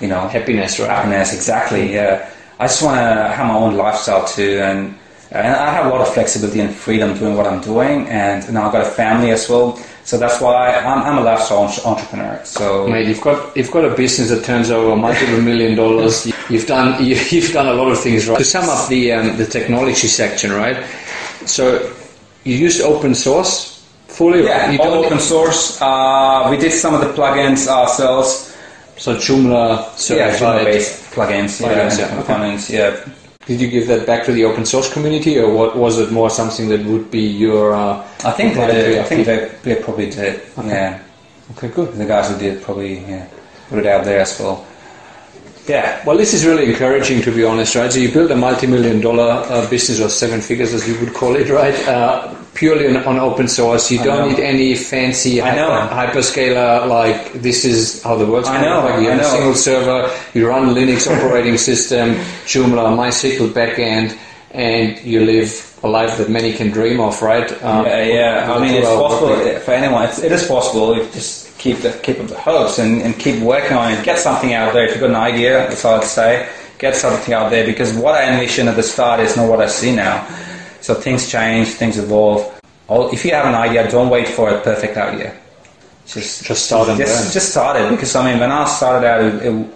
you 0.00 0.08
know, 0.08 0.28
Happiness, 0.28 0.78
right? 0.78 0.90
happiness. 0.90 1.32
Exactly. 1.34 1.94
Yeah. 1.94 2.28
I 2.60 2.66
just 2.66 2.82
want 2.82 2.98
to 2.98 3.34
have 3.34 3.46
my 3.46 3.54
own 3.54 3.76
lifestyle 3.76 4.26
too, 4.26 4.60
and 4.62 4.94
and 5.30 5.46
I 5.46 5.72
have 5.72 5.86
a 5.86 5.88
lot 5.88 6.02
of 6.02 6.12
flexibility 6.12 6.60
and 6.60 6.74
freedom 6.74 7.16
doing 7.18 7.36
what 7.36 7.46
I'm 7.46 7.62
doing, 7.62 8.06
and 8.08 8.52
now 8.52 8.66
I've 8.66 8.72
got 8.72 8.82
a 8.86 8.90
family 8.90 9.30
as 9.30 9.48
well. 9.48 9.76
So 10.04 10.18
that's 10.18 10.40
why 10.40 10.74
I'm, 10.74 11.02
I'm 11.04 11.18
a 11.18 11.22
lifestyle 11.22 11.72
entrepreneur. 11.86 12.38
So 12.44 12.86
Mate, 12.86 13.08
you've 13.08 13.22
got 13.22 13.56
you've 13.56 13.70
got 13.70 13.86
a 13.86 13.94
business 13.94 14.28
that 14.28 14.44
turns 14.44 14.70
over 14.70 14.94
multiple 14.94 15.40
million 15.40 15.74
dollars. 15.74 16.30
You've 16.50 16.66
done 16.66 17.02
you, 17.08 17.16
you've 17.30 17.52
done 17.52 17.68
a 17.68 17.72
lot 17.72 17.90
of 17.90 17.98
things 17.98 18.28
right. 18.28 18.36
To 18.36 18.44
sum 18.44 18.68
up 18.68 18.88
the 18.88 19.12
um, 19.12 19.36
the 19.38 19.46
technology 19.46 20.06
section, 20.08 20.52
right? 20.52 20.84
So 21.46 21.90
you 22.44 22.56
used 22.56 22.82
open 22.82 23.14
source 23.14 23.71
fully. 24.22 24.44
yeah. 24.44 24.70
You 24.70 24.78
all 24.80 25.04
open 25.04 25.18
source. 25.18 25.80
Uh, 25.80 26.46
we 26.50 26.56
did 26.56 26.72
some 26.72 26.94
of 26.94 27.00
the 27.00 27.10
plugins 27.18 27.66
ourselves. 27.68 28.56
So 28.96 29.16
Joomla 29.16 29.68
Yeah, 29.78 29.96
certified. 29.96 30.64
based 30.64 31.10
plugins. 31.14 31.52
Plugins, 31.60 31.90
and 31.90 31.98
yeah. 31.98 32.14
components. 32.16 32.70
Yeah. 32.70 33.04
Did 33.46 33.60
you 33.60 33.68
give 33.68 33.88
that 33.88 34.06
back 34.06 34.24
to 34.26 34.32
the 34.32 34.44
open 34.44 34.64
source 34.64 34.88
community, 34.92 35.36
or 35.40 35.50
what 35.52 35.74
was 35.76 35.98
it 35.98 36.12
more 36.12 36.30
something 36.30 36.68
that 36.68 36.84
would 36.86 37.10
be 37.10 37.26
your? 37.26 37.74
Uh, 37.74 37.98
I 38.24 38.30
think 38.38 38.54
they, 38.54 38.94
yeah. 38.94 39.00
I 39.02 39.04
think 39.04 39.26
they, 39.26 39.50
they 39.64 39.74
probably 39.82 40.08
did. 40.10 40.40
Yeah, 40.64 41.02
okay, 41.56 41.66
good. 41.68 41.92
the 41.94 42.04
guys 42.06 42.30
who 42.30 42.38
did 42.38 42.62
probably 42.62 43.00
yeah, 43.00 43.26
put 43.68 43.80
it 43.80 43.86
out 43.86 44.04
there 44.04 44.20
as 44.20 44.38
well. 44.38 44.64
Yeah, 45.66 46.02
Well, 46.04 46.16
this 46.16 46.34
is 46.34 46.44
really 46.46 46.66
encouraging, 46.70 47.22
to 47.22 47.30
be 47.34 47.44
honest, 47.44 47.74
right? 47.76 47.90
So 47.92 47.98
you 47.98 48.12
built 48.12 48.30
a 48.32 48.36
multi-million 48.36 49.00
dollar 49.00 49.30
uh, 49.46 49.68
business, 49.70 50.00
or 50.00 50.08
seven 50.08 50.40
figures, 50.40 50.72
as 50.74 50.86
you 50.88 50.98
would 51.00 51.12
call 51.14 51.34
it, 51.36 51.48
right? 51.50 51.74
Uh, 51.86 52.34
purely 52.54 52.88
on, 52.88 52.96
on 53.04 53.18
open 53.18 53.48
source. 53.48 53.90
You 53.90 54.00
I 54.00 54.04
don't 54.04 54.18
know. 54.18 54.28
need 54.36 54.40
any 54.40 54.74
fancy 54.74 55.38
hyper, 55.38 56.18
hyperscaler. 56.18 56.88
Like 56.88 57.32
this 57.34 57.64
is 57.64 58.02
how 58.02 58.16
the 58.16 58.26
world's 58.26 58.48
I 58.48 58.60
gonna 58.60 58.68
know, 58.68 58.80
Like 58.88 59.02
you 59.02 59.10
I 59.10 59.14
have 59.14 59.20
a 59.20 59.24
single 59.24 59.54
server. 59.54 60.18
You 60.34 60.48
run 60.48 60.74
Linux 60.74 61.06
operating 61.16 61.56
system, 61.58 62.14
Joomla, 62.46 62.96
MySQL 62.96 63.52
backend, 63.52 64.18
and 64.50 64.98
you 65.04 65.24
live 65.24 65.68
a 65.82 65.88
life 65.88 66.16
that 66.18 66.30
many 66.30 66.52
can 66.52 66.70
dream 66.70 67.00
of, 67.00 67.20
right? 67.22 67.50
Um, 67.62 67.86
yeah, 67.86 68.04
yeah. 68.04 68.52
I 68.52 68.60
mean, 68.60 68.74
it's 68.74 68.86
possible 68.86 69.60
for 69.60 69.70
anyone. 69.72 70.04
It's, 70.04 70.18
it 70.22 70.30
is 70.30 70.46
possible 70.46 70.92
if 70.92 71.06
you 71.06 71.12
just 71.12 71.58
keep 71.58 71.78
the 71.78 71.92
keep 72.02 72.20
up 72.20 72.28
the 72.28 72.38
hopes 72.38 72.78
and, 72.78 73.02
and 73.02 73.18
keep 73.18 73.42
working 73.42 73.76
on 73.76 73.92
it. 73.92 74.04
Get 74.04 74.18
something 74.18 74.52
out 74.52 74.72
there. 74.74 74.84
If 74.84 74.92
you've 74.92 75.00
got 75.00 75.10
an 75.10 75.16
idea, 75.16 75.66
that's 75.68 75.84
all 75.84 75.96
I'd 76.00 76.04
say. 76.04 76.48
Get 76.78 76.96
something 76.96 77.32
out 77.32 77.50
there 77.50 77.64
because 77.64 77.92
what 77.94 78.14
I 78.14 78.32
envisioned 78.32 78.68
at 78.68 78.76
the 78.76 78.82
start 78.82 79.20
is 79.20 79.36
not 79.36 79.48
what 79.48 79.60
I 79.60 79.66
see 79.66 79.94
now. 79.94 80.26
So 80.82 80.94
things 80.94 81.30
change, 81.30 81.68
things 81.68 81.96
evolve. 81.96 82.60
All, 82.88 83.10
if 83.12 83.24
you 83.24 83.30
have 83.30 83.46
an 83.46 83.54
idea, 83.54 83.90
don't 83.90 84.10
wait 84.10 84.28
for 84.28 84.50
a 84.50 84.60
perfect 84.60 84.96
idea. 84.96 85.34
Just 86.06 86.44
Just 86.44 86.66
start 86.66 86.88
it. 86.88 86.98
just, 86.98 87.32
just 87.32 87.50
started 87.50 87.88
because 87.90 88.14
I 88.16 88.22
mean 88.28 88.40
when 88.40 88.50
I 88.50 88.64
started 88.66 89.06
out, 89.06 89.20
it, 89.22 89.34
it, 89.46 89.66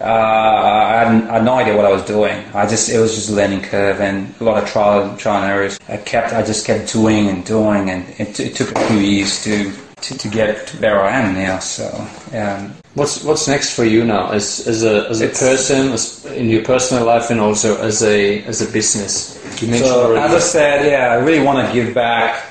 uh, 0.00 0.04
I, 0.04 1.04
had, 1.04 1.28
I 1.28 1.32
had 1.34 1.44
no 1.44 1.54
idea 1.54 1.76
what 1.76 1.84
I 1.84 1.92
was 1.92 2.04
doing. 2.04 2.42
I 2.54 2.66
just 2.66 2.88
it 2.88 2.98
was 2.98 3.14
just 3.14 3.30
a 3.30 3.34
learning 3.34 3.62
curve 3.62 4.00
and 4.00 4.34
a 4.40 4.44
lot 4.44 4.62
of 4.62 4.68
trial 4.68 5.16
trial 5.18 5.42
and 5.42 5.52
errors. 5.52 5.78
I 5.88 5.98
kept 5.98 6.32
I 6.32 6.42
just 6.42 6.64
kept 6.66 6.90
doing 6.92 7.28
and 7.28 7.44
doing, 7.44 7.90
and 7.90 8.08
it, 8.18 8.34
t- 8.34 8.44
it 8.44 8.54
took 8.56 8.70
a 8.74 8.86
few 8.88 8.98
years 8.98 9.42
to, 9.44 9.72
to, 10.00 10.16
to 10.16 10.28
get 10.28 10.66
to 10.68 10.76
where 10.78 11.04
I 11.04 11.10
am 11.20 11.34
now. 11.34 11.58
So 11.58 11.84
yeah, 12.32 12.70
What's 12.98 13.22
what's 13.22 13.46
next 13.46 13.76
for 13.76 13.84
you 13.84 14.04
now, 14.04 14.32
as 14.32 14.66
as 14.66 14.82
a 14.82 15.08
as 15.08 15.20
a 15.20 15.26
It's- 15.26 15.38
person, 15.38 15.92
as 15.92 16.24
in 16.34 16.48
your 16.50 16.64
personal 16.64 17.04
life, 17.06 17.30
and 17.30 17.40
also 17.40 17.80
as 17.80 18.02
a 18.02 18.42
as 18.42 18.60
a 18.60 18.66
business? 18.66 19.38
You 19.62 19.68
mentioned 19.68 19.88
So 19.90 20.06
already. 20.06 20.26
as 20.26 20.34
I 20.34 20.44
said, 20.56 20.84
yeah, 20.84 21.12
I 21.12 21.14
really 21.26 21.38
want 21.38 21.64
to 21.64 21.72
give 21.72 21.94
back 21.94 22.42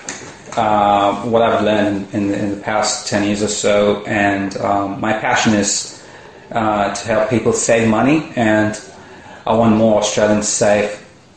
uh, 0.55 1.15
what 1.31 1.41
I've 1.41 1.63
learned 1.63 2.07
in, 2.13 2.33
in, 2.33 2.49
the 2.55 2.61
past 2.61 3.07
ten 3.09 3.25
years 3.27 3.43
or 3.43 3.49
so, 3.49 4.05
and 4.05 4.55
um, 4.57 5.01
my 5.01 5.11
passion 5.19 5.53
is 5.53 6.01
uh, 6.53 6.93
to 6.95 7.07
help 7.07 7.29
people 7.29 7.51
save 7.51 7.89
money, 7.89 8.31
and 8.37 8.79
I 9.45 9.53
want 9.53 9.75
more 9.75 9.99
Australians 9.99 10.47
save 10.47 10.87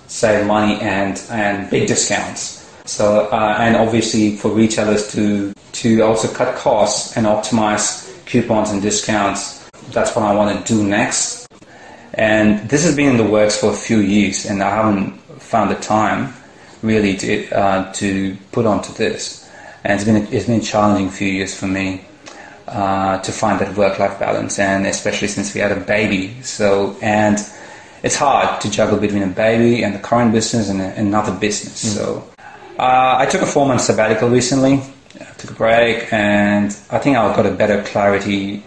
save 0.07 0.47
money 0.47 0.81
and 0.81 1.21
and 1.31 1.69
big 1.69 1.89
discounts. 1.89 2.65
So 2.85 3.27
uh, 3.33 3.57
and 3.59 3.75
obviously 3.75 4.37
for 4.37 4.51
retailers 4.53 5.11
to 5.15 5.53
to 5.83 6.01
also 6.03 6.29
cut 6.33 6.55
costs 6.55 7.17
and 7.17 7.27
optimize 7.27 8.10
coupons 8.31 8.71
and 8.71 8.81
discounts. 8.81 9.43
That's 9.95 10.15
what 10.15 10.25
I 10.25 10.33
want 10.39 10.49
to 10.55 10.75
do 10.75 10.79
next. 10.87 11.49
And 12.15 12.69
this 12.71 12.85
has 12.87 12.95
been 12.95 13.11
in 13.15 13.17
the 13.17 13.31
works 13.39 13.57
for 13.61 13.71
a 13.71 13.79
few 13.89 13.99
years, 13.99 14.47
and 14.47 14.63
I 14.63 14.71
haven't 14.71 15.19
found 15.43 15.71
the 15.71 15.81
time 15.97 16.33
really 16.83 17.17
to 17.23 17.31
uh, 17.51 17.93
to 18.01 18.37
put 18.53 18.65
onto 18.67 18.93
this. 18.95 19.49
And 19.85 19.93
it's 19.95 20.05
been 20.05 20.19
a, 20.23 20.25
it's 20.31 20.47
been 20.47 20.61
a 20.61 20.69
challenging 20.73 21.11
few 21.11 21.29
years 21.29 21.53
for 21.59 21.67
me. 21.67 22.01
uh, 22.71 23.19
to 23.19 23.33
find 23.33 23.61
that 23.61 23.77
work-life 23.77 24.19
balance, 24.19 24.59
and 24.59 24.87
especially 24.87 25.29
since 25.29 25.53
we 25.55 25.61
had 25.61 25.73
a 25.73 25.81
baby. 25.81 26.41
So 26.43 26.97
and 27.03 27.39
it's 28.03 28.17
hard 28.17 28.61
to 28.63 28.71
juggle 28.71 28.99
between 28.99 29.25
a 29.25 29.27
baby 29.27 29.83
and 29.83 29.95
the 29.95 29.99
current 29.99 30.33
business 30.33 30.71
and 30.71 30.81
a, 30.81 30.95
another 30.97 31.33
business. 31.33 31.85
Mm. 31.85 31.97
So 31.97 32.25
uh, 32.79 33.17
I 33.19 33.27
took 33.27 33.43
a 33.43 33.47
four-month 33.47 33.81
sabbatical 33.83 34.29
recently. 34.29 34.81
I 35.19 35.25
took 35.39 35.51
a 35.51 35.55
break, 35.55 36.13
and 36.13 36.67
I 36.91 36.99
think 36.99 37.17
I 37.17 37.35
got 37.35 37.47
a 37.47 37.51
better 37.51 37.83
clarity 37.83 38.63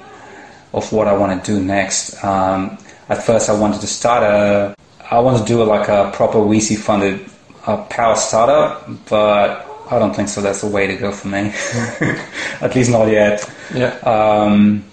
of 0.73 0.91
what 0.91 1.08
I 1.08 1.13
want 1.15 1.43
to 1.43 1.51
do 1.51 1.63
next. 1.63 2.21
Um, 2.23 2.77
at 3.10 3.23
first, 3.23 3.49
I 3.49 3.53
wanted 3.58 3.82
to 3.82 3.88
start 3.88 4.23
a, 4.23 4.75
I 5.10 5.19
wanted 5.19 5.39
to 5.39 5.45
do 5.45 5.63
like 5.63 5.88
a 5.88 6.12
proper 6.13 6.39
VC 6.39 6.77
funded 6.77 7.29
uh, 7.65 7.77
power 7.86 8.15
startup, 8.15 8.88
but 9.10 9.65
I 9.89 9.99
don't 9.99 10.15
think 10.15 10.27
so. 10.29 10.41
That's 10.41 10.62
the 10.62 10.67
way 10.67 10.88
to 10.88 10.95
go 10.95 11.12
for 11.12 11.27
me. 11.27 11.53
At 12.62 12.75
least 12.75 12.91
not 12.91 13.06
yet. 13.08 13.49
Yeah. 13.73 13.95
Um, 13.99 14.84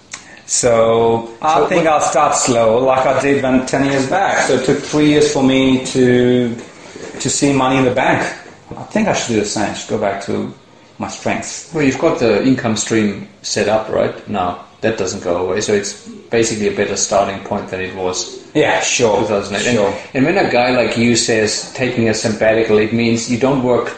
so 0.45 1.37
I 1.41 1.59
So 1.59 1.67
think 1.67 1.87
I'll 1.87 2.01
start 2.01 2.35
slow, 2.35 2.79
like 2.83 3.05
I 3.05 3.21
did 3.21 3.41
when 3.43 3.65
ten 3.65 3.85
years 3.85 4.09
back. 4.09 4.47
So 4.47 4.55
it 4.55 4.65
took 4.65 4.79
three 4.79 5.07
years 5.09 5.31
for 5.33 5.43
me 5.43 5.85
to 5.87 6.55
to 7.19 7.29
see 7.29 7.53
money 7.53 7.77
in 7.77 7.85
the 7.85 7.93
bank. 7.95 8.21
I 8.77 8.83
think 8.83 9.07
I 9.07 9.13
should 9.13 9.33
do 9.33 9.39
the 9.39 9.45
same. 9.45 9.71
I 9.71 9.73
should 9.73 9.89
go 9.89 9.97
back 9.97 10.21
to 10.25 10.53
my 11.01 11.09
strengths. 11.09 11.73
Well, 11.73 11.83
you've 11.83 11.99
got 11.99 12.19
the 12.19 12.43
income 12.43 12.77
stream 12.77 13.27
set 13.41 13.67
up 13.67 13.89
right 13.89 14.15
now. 14.29 14.65
That 14.81 14.97
doesn't 14.97 15.23
go 15.23 15.45
away, 15.45 15.61
so 15.61 15.73
it's 15.73 16.07
basically 16.29 16.67
a 16.67 16.75
better 16.75 16.95
starting 16.95 17.43
point 17.43 17.69
than 17.69 17.81
it 17.81 17.95
was 17.95 18.41
Yeah, 18.55 18.79
sure. 18.81 19.21
2008. 19.21 19.73
Sure. 19.73 19.89
And, 19.89 19.99
and 20.15 20.25
when 20.25 20.37
a 20.45 20.49
guy 20.49 20.71
like 20.71 20.97
you 20.97 21.15
says 21.15 21.73
taking 21.73 22.09
a 22.09 22.13
sabbatical, 22.13 22.77
it 22.77 22.93
means 22.93 23.29
you 23.29 23.37
don't 23.37 23.63
work 23.63 23.97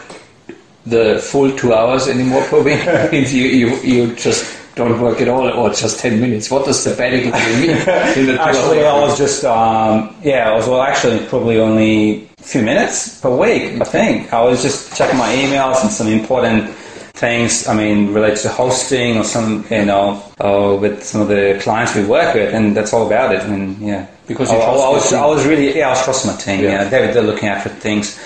the 0.84 1.20
full 1.22 1.56
two 1.56 1.72
hours 1.72 2.08
anymore 2.08 2.42
per 2.44 2.62
week. 2.62 2.80
it 2.84 3.12
means 3.12 3.32
you, 3.32 3.44
you, 3.44 3.68
you 3.80 4.16
just 4.16 4.44
don't 4.74 5.00
work 5.00 5.20
at 5.20 5.28
all 5.28 5.48
or 5.48 5.70
just 5.70 6.00
10 6.00 6.20
minutes. 6.20 6.50
What 6.50 6.66
does 6.66 6.82
sabbatical 6.82 7.32
mean? 7.32 7.70
in 8.18 8.26
the 8.26 8.34
two 8.34 8.38
Actually. 8.40 8.84
I 8.84 9.00
was 9.00 9.16
just 9.16 9.44
um, 9.44 10.14
yeah, 10.22 10.50
I 10.50 10.54
was 10.54 10.68
well, 10.68 10.82
actually 10.82 11.24
probably 11.26 11.58
only 11.58 12.28
a 12.38 12.42
few 12.42 12.62
minutes 12.62 13.20
per 13.20 13.34
week. 13.34 13.80
I 13.80 13.84
think 13.84 14.32
I 14.32 14.42
was 14.42 14.60
just 14.62 14.96
checking 14.96 15.18
my 15.18 15.32
emails 15.34 15.80
and 15.82 15.90
some 15.90 16.08
important 16.08 16.74
things. 17.14 17.66
I 17.66 17.74
mean, 17.74 18.12
related 18.12 18.42
to 18.42 18.48
hosting 18.50 19.16
or 19.16 19.24
some, 19.24 19.64
you 19.70 19.84
know, 19.86 20.22
uh, 20.40 20.76
with 20.78 21.02
some 21.02 21.20
of 21.20 21.28
the 21.28 21.58
clients 21.62 21.94
we 21.94 22.04
work 22.04 22.34
with, 22.34 22.52
and 22.52 22.76
that's 22.76 22.92
all 22.92 23.06
about 23.06 23.34
it. 23.34 23.42
And 23.42 23.78
yeah, 23.78 24.06
Because 24.26 24.50
I, 24.50 24.56
you 24.56 24.60
I, 24.60 24.64
trust 24.64 24.84
I 24.84 24.90
was. 24.90 25.12
I 25.12 25.26
was 25.26 25.46
really 25.46 25.76
yeah, 25.76 25.86
I 25.86 25.90
was 25.90 26.04
trusting 26.04 26.30
my 26.30 26.36
team. 26.36 26.64
Yeah. 26.64 26.70
Yeah, 26.70 26.84
they're, 26.88 27.14
they're 27.14 27.22
looking 27.22 27.48
after 27.48 27.70
things. 27.70 28.18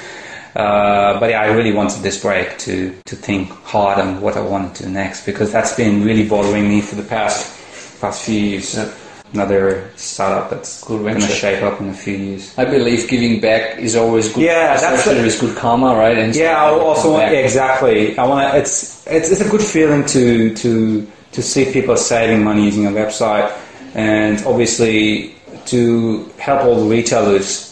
Uh, 0.56 1.20
but 1.20 1.30
yeah, 1.30 1.42
I 1.42 1.48
really 1.48 1.72
wanted 1.72 2.02
this 2.02 2.20
break 2.20 2.58
to, 2.58 2.92
to 3.04 3.14
think 3.14 3.50
hard 3.50 3.98
on 3.98 4.20
what 4.20 4.36
I 4.36 4.40
want 4.40 4.74
to 4.76 4.84
do 4.84 4.88
next 4.88 5.24
because 5.24 5.52
that's 5.52 5.76
been 5.76 6.02
really 6.02 6.26
bothering 6.26 6.68
me 6.68 6.80
for 6.80 6.96
the 6.96 7.02
past 7.02 7.54
past 8.00 8.24
few 8.24 8.40
years. 8.40 8.74
Yeah. 8.74 8.92
Another 9.34 9.90
startup 9.96 10.48
that's 10.48 10.82
Good 10.84 11.02
going 11.02 11.20
to 11.20 11.26
shape 11.28 11.62
up 11.62 11.80
in 11.80 11.90
a 11.90 11.94
few 11.94 12.16
years. 12.16 12.56
I 12.56 12.64
believe 12.64 13.08
giving 13.08 13.40
back 13.40 13.78
is 13.78 13.94
always 13.94 14.32
good. 14.32 14.44
Yeah, 14.44 14.76
that's 14.76 15.04
the- 15.04 15.22
with 15.22 15.38
good 15.40 15.54
karma, 15.56 15.94
right? 15.96 16.16
And 16.16 16.34
Yeah, 16.34 16.56
I 16.64 16.70
also 16.70 17.12
want, 17.12 17.24
back. 17.24 17.44
exactly. 17.44 18.16
I 18.16 18.26
want 18.26 18.50
to. 18.52 18.58
It's, 18.58 19.06
it's 19.06 19.30
it's 19.30 19.40
a 19.42 19.48
good 19.48 19.60
feeling 19.62 20.06
to 20.06 20.54
to 20.54 21.06
to 21.32 21.42
see 21.42 21.70
people 21.72 21.96
saving 21.98 22.42
money 22.42 22.64
using 22.64 22.86
a 22.86 22.90
website, 22.90 23.52
and 23.94 24.42
obviously 24.46 25.34
to 25.66 26.24
help 26.38 26.64
all 26.64 26.76
the 26.84 26.88
retailers. 26.88 27.66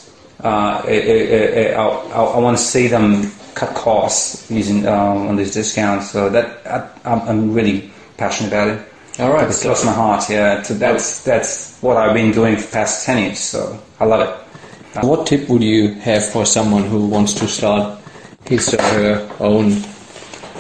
Uh, 0.45 0.83
it, 0.87 1.03
it, 1.07 1.31
it, 1.33 1.75
I, 1.77 1.87
I, 1.89 2.23
I 2.37 2.39
want 2.39 2.59
to 2.59 2.63
see 2.63 2.87
them 2.89 3.33
cut 3.55 3.75
costs 3.75 4.51
using 4.51 4.87
um, 4.87 5.29
on 5.29 5.37
these 5.37 5.55
discounts. 5.55 6.11
So 6.11 6.29
that 6.29 6.61
I, 6.67 6.87
I'm, 7.11 7.21
I'm 7.29 7.55
really 7.55 7.91
passionate 8.19 8.49
about 8.49 8.69
it. 8.69 8.81
All 9.19 9.33
right. 9.33 9.49
It's 9.49 9.63
close 9.63 9.81
to 9.81 9.87
my 9.87 9.93
heart. 9.93 10.29
Yeah, 10.29 10.63
so 10.63 10.75
that's 10.75 11.25
that's 11.25 11.79
what 11.81 11.97
I've 11.97 12.13
been 12.13 12.33
doing 12.33 12.57
for 12.57 12.63
the 12.63 12.73
past 12.73 13.07
ten 13.07 13.25
years. 13.25 13.39
So 13.39 13.81
I 13.99 14.05
love 14.05 14.29
it. 14.29 15.05
What 15.05 15.27
tip 15.27 15.49
would 15.49 15.63
you 15.63 15.95
have 15.95 16.25
for 16.25 16.45
someone 16.45 16.85
who 16.85 17.07
wants 17.07 17.33
to 17.35 17.49
start 17.49 17.99
his 18.47 18.73
or 18.75 18.83
her 18.83 19.37
own 19.41 19.83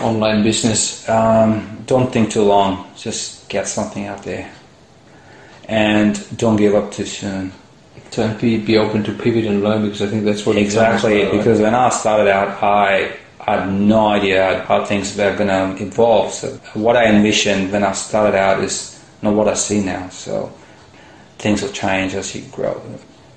online 0.01 0.43
business? 0.43 1.07
Um, 1.09 1.83
don't 1.87 2.11
think 2.13 2.31
too 2.31 2.43
long. 2.43 2.91
Just 2.97 3.49
get 3.49 3.69
something 3.69 4.07
out 4.07 4.23
there, 4.23 4.51
and 5.69 6.19
don't 6.39 6.57
give 6.57 6.75
up 6.75 6.93
too 6.93 7.05
soon. 7.07 7.53
To 8.13 8.35
be, 8.41 8.59
be 8.59 8.79
open 8.79 9.05
to 9.05 9.13
pivot 9.13 9.45
and 9.45 9.63
learn 9.63 9.83
because 9.83 10.01
I 10.01 10.07
think 10.07 10.25
that's 10.25 10.47
what 10.47 10.57
Exactly, 10.57 11.25
because 11.31 11.61
when 11.61 11.75
I 11.75 11.91
started 11.91 12.29
out, 12.31 12.63
I 12.63 13.17
had 13.47 13.73
no 13.73 14.09
idea 14.09 14.65
how 14.67 14.85
things 14.85 15.17
were 15.17 15.35
going 15.37 15.49
to 15.49 15.83
evolve. 15.83 16.33
So 16.33 16.49
what 16.75 16.97
I 16.97 17.07
envisioned 17.07 17.71
when 17.71 17.85
I 17.85 17.93
started 17.93 18.37
out 18.37 18.63
is 18.63 19.01
not 19.23 19.35
what 19.35 19.47
I 19.49 19.55
see 19.55 19.85
now. 19.85 20.09
So 20.09 20.53
things 21.39 21.63
will 21.63 21.71
change 21.71 22.15
as 22.15 22.35
you 22.35 22.43
grow. 22.51 22.81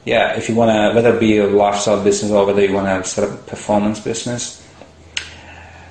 Yeah, 0.06 0.36
if 0.36 0.50
you 0.50 0.56
want 0.56 0.72
to, 0.72 0.96
whether 0.96 1.16
it 1.16 1.20
be 1.20 1.38
a 1.38 1.48
lifestyle 1.48 2.04
business 2.04 2.32
or 2.32 2.46
whether 2.46 2.66
you 2.66 2.74
want 2.74 2.88
to 2.88 3.08
set 3.08 3.30
up 3.30 3.40
a 3.40 3.44
performance 3.44 4.00
business, 4.00 4.66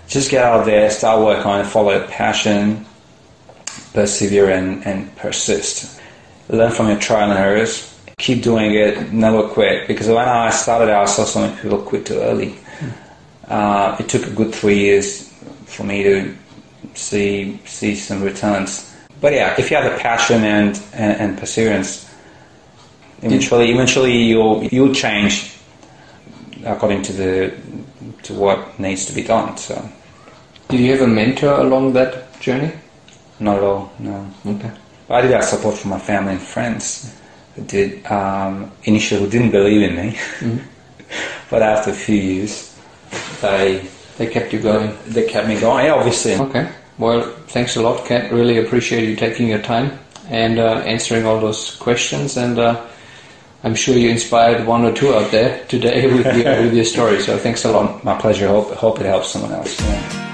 just 0.09 0.31
get 0.31 0.45
out 0.45 0.65
there, 0.65 0.91
start 0.91 1.23
work 1.25 1.47
on 1.47 1.61
it, 1.61 1.65
follow 1.65 1.93
your 1.93 2.07
passion, 2.09 2.87
persevere 3.93 4.51
and, 4.51 4.85
and 4.85 5.15
persist. 5.17 6.01
Learn 6.49 6.73
from 6.73 6.89
your 6.89 6.99
trial 6.99 7.31
and 7.31 7.39
errors. 7.39 7.95
Keep 8.19 8.43
doing 8.43 8.75
it, 8.75 9.13
never 9.13 9.47
quit. 9.49 9.87
Because 9.87 10.09
when 10.09 10.29
I 10.29 10.51
started 10.51 10.91
out, 10.91 11.03
I 11.03 11.11
saw 11.11 11.25
so 11.25 11.41
many 11.43 11.61
people 11.61 11.79
quit 11.83 12.07
too 12.07 12.19
early. 12.21 12.59
Uh, 13.49 13.97
it 13.99 14.09
took 14.09 14.27
a 14.27 14.31
good 14.31 14.55
three 14.55 14.79
years 14.79 15.29
for 15.67 15.85
me 15.85 16.03
to 16.03 16.35
see 16.95 17.59
see 17.65 17.95
some 17.95 18.23
returns. 18.23 18.95
But 19.21 19.33
yeah, 19.33 19.55
if 19.59 19.71
you 19.71 19.77
have 19.77 19.91
the 19.91 19.99
passion 19.99 20.45
and, 20.45 20.81
and, 20.93 21.21
and 21.21 21.39
perseverance, 21.39 22.09
eventually 23.23 23.73
eventually 23.73 24.17
you'll 24.17 24.65
you'll 24.65 24.95
change 24.95 25.55
according 26.65 27.03
to 27.03 27.13
the 27.13 27.55
to 28.25 28.35
what 28.35 28.79
needs 28.79 29.07
to 29.07 29.15
be 29.15 29.23
done. 29.23 29.57
So 29.57 29.75
Did 30.69 30.81
you 30.81 30.93
have 30.93 31.03
a 31.03 31.07
mentor 31.07 31.61
along 31.61 31.95
that 31.95 32.39
journey? 32.41 32.73
not 33.41 33.59
at 33.59 33.63
all, 33.63 33.93
no. 34.01 34.29
Okay. 34.45 34.71
But 35.07 35.15
I 35.15 35.21
did 35.23 35.31
have 35.31 35.45
support 35.45 35.77
from 35.77 35.91
my 35.91 35.99
family 35.99 36.33
and 36.33 36.43
friends 36.43 37.15
who 37.55 37.63
did 37.63 38.05
um, 38.07 38.71
initially 38.85 39.21
who 39.21 39.31
didn't 39.31 39.53
believe 39.53 39.83
in 39.83 39.97
me, 39.97 40.19
but 41.51 41.63
after 41.63 41.91
a 41.91 41.95
few 41.95 42.17
years, 42.17 42.68
they 43.41 43.87
They 44.19 44.27
kept 44.27 44.53
you 44.53 44.61
going. 44.61 44.97
they 45.07 45.25
kept 45.27 45.47
me 45.49 45.59
going. 45.61 45.87
Yeah, 45.87 45.95
obviously. 45.95 46.35
Okay. 46.35 46.69
Well, 46.99 47.23
thanks 47.47 47.77
a 47.77 47.83
lot, 47.83 48.05
Katt. 48.07 48.33
Really 48.33 48.59
appreciate 48.59 49.09
you 49.09 49.15
taking 49.17 49.49
your 49.49 49.61
time 49.63 49.99
and 50.29 50.59
uh, 50.59 50.83
answering 50.85 51.25
all 51.27 51.41
those 51.41 51.77
questions. 51.77 52.37
And 52.37 52.59
uh, 52.59 52.85
I'm 53.63 53.75
sure 53.77 53.95
you 53.97 54.11
inspired 54.11 54.67
one 54.67 54.85
or 54.85 54.93
two 54.93 55.15
out 55.15 55.31
there 55.31 55.65
today 55.67 56.07
with 56.13 56.27
your, 56.37 56.63
with 56.63 56.75
your 56.75 56.85
story. 56.85 57.21
So 57.21 57.39
thanks 57.39 57.65
a 57.65 57.71
lot. 57.71 58.03
My 58.05 58.19
pleasure. 58.21 58.49
Hope 58.49 58.73
hope 58.75 59.01
it 59.01 59.07
helps 59.07 59.31
someone 59.31 59.53
else. 59.53 59.81
Yeah. 59.81 60.25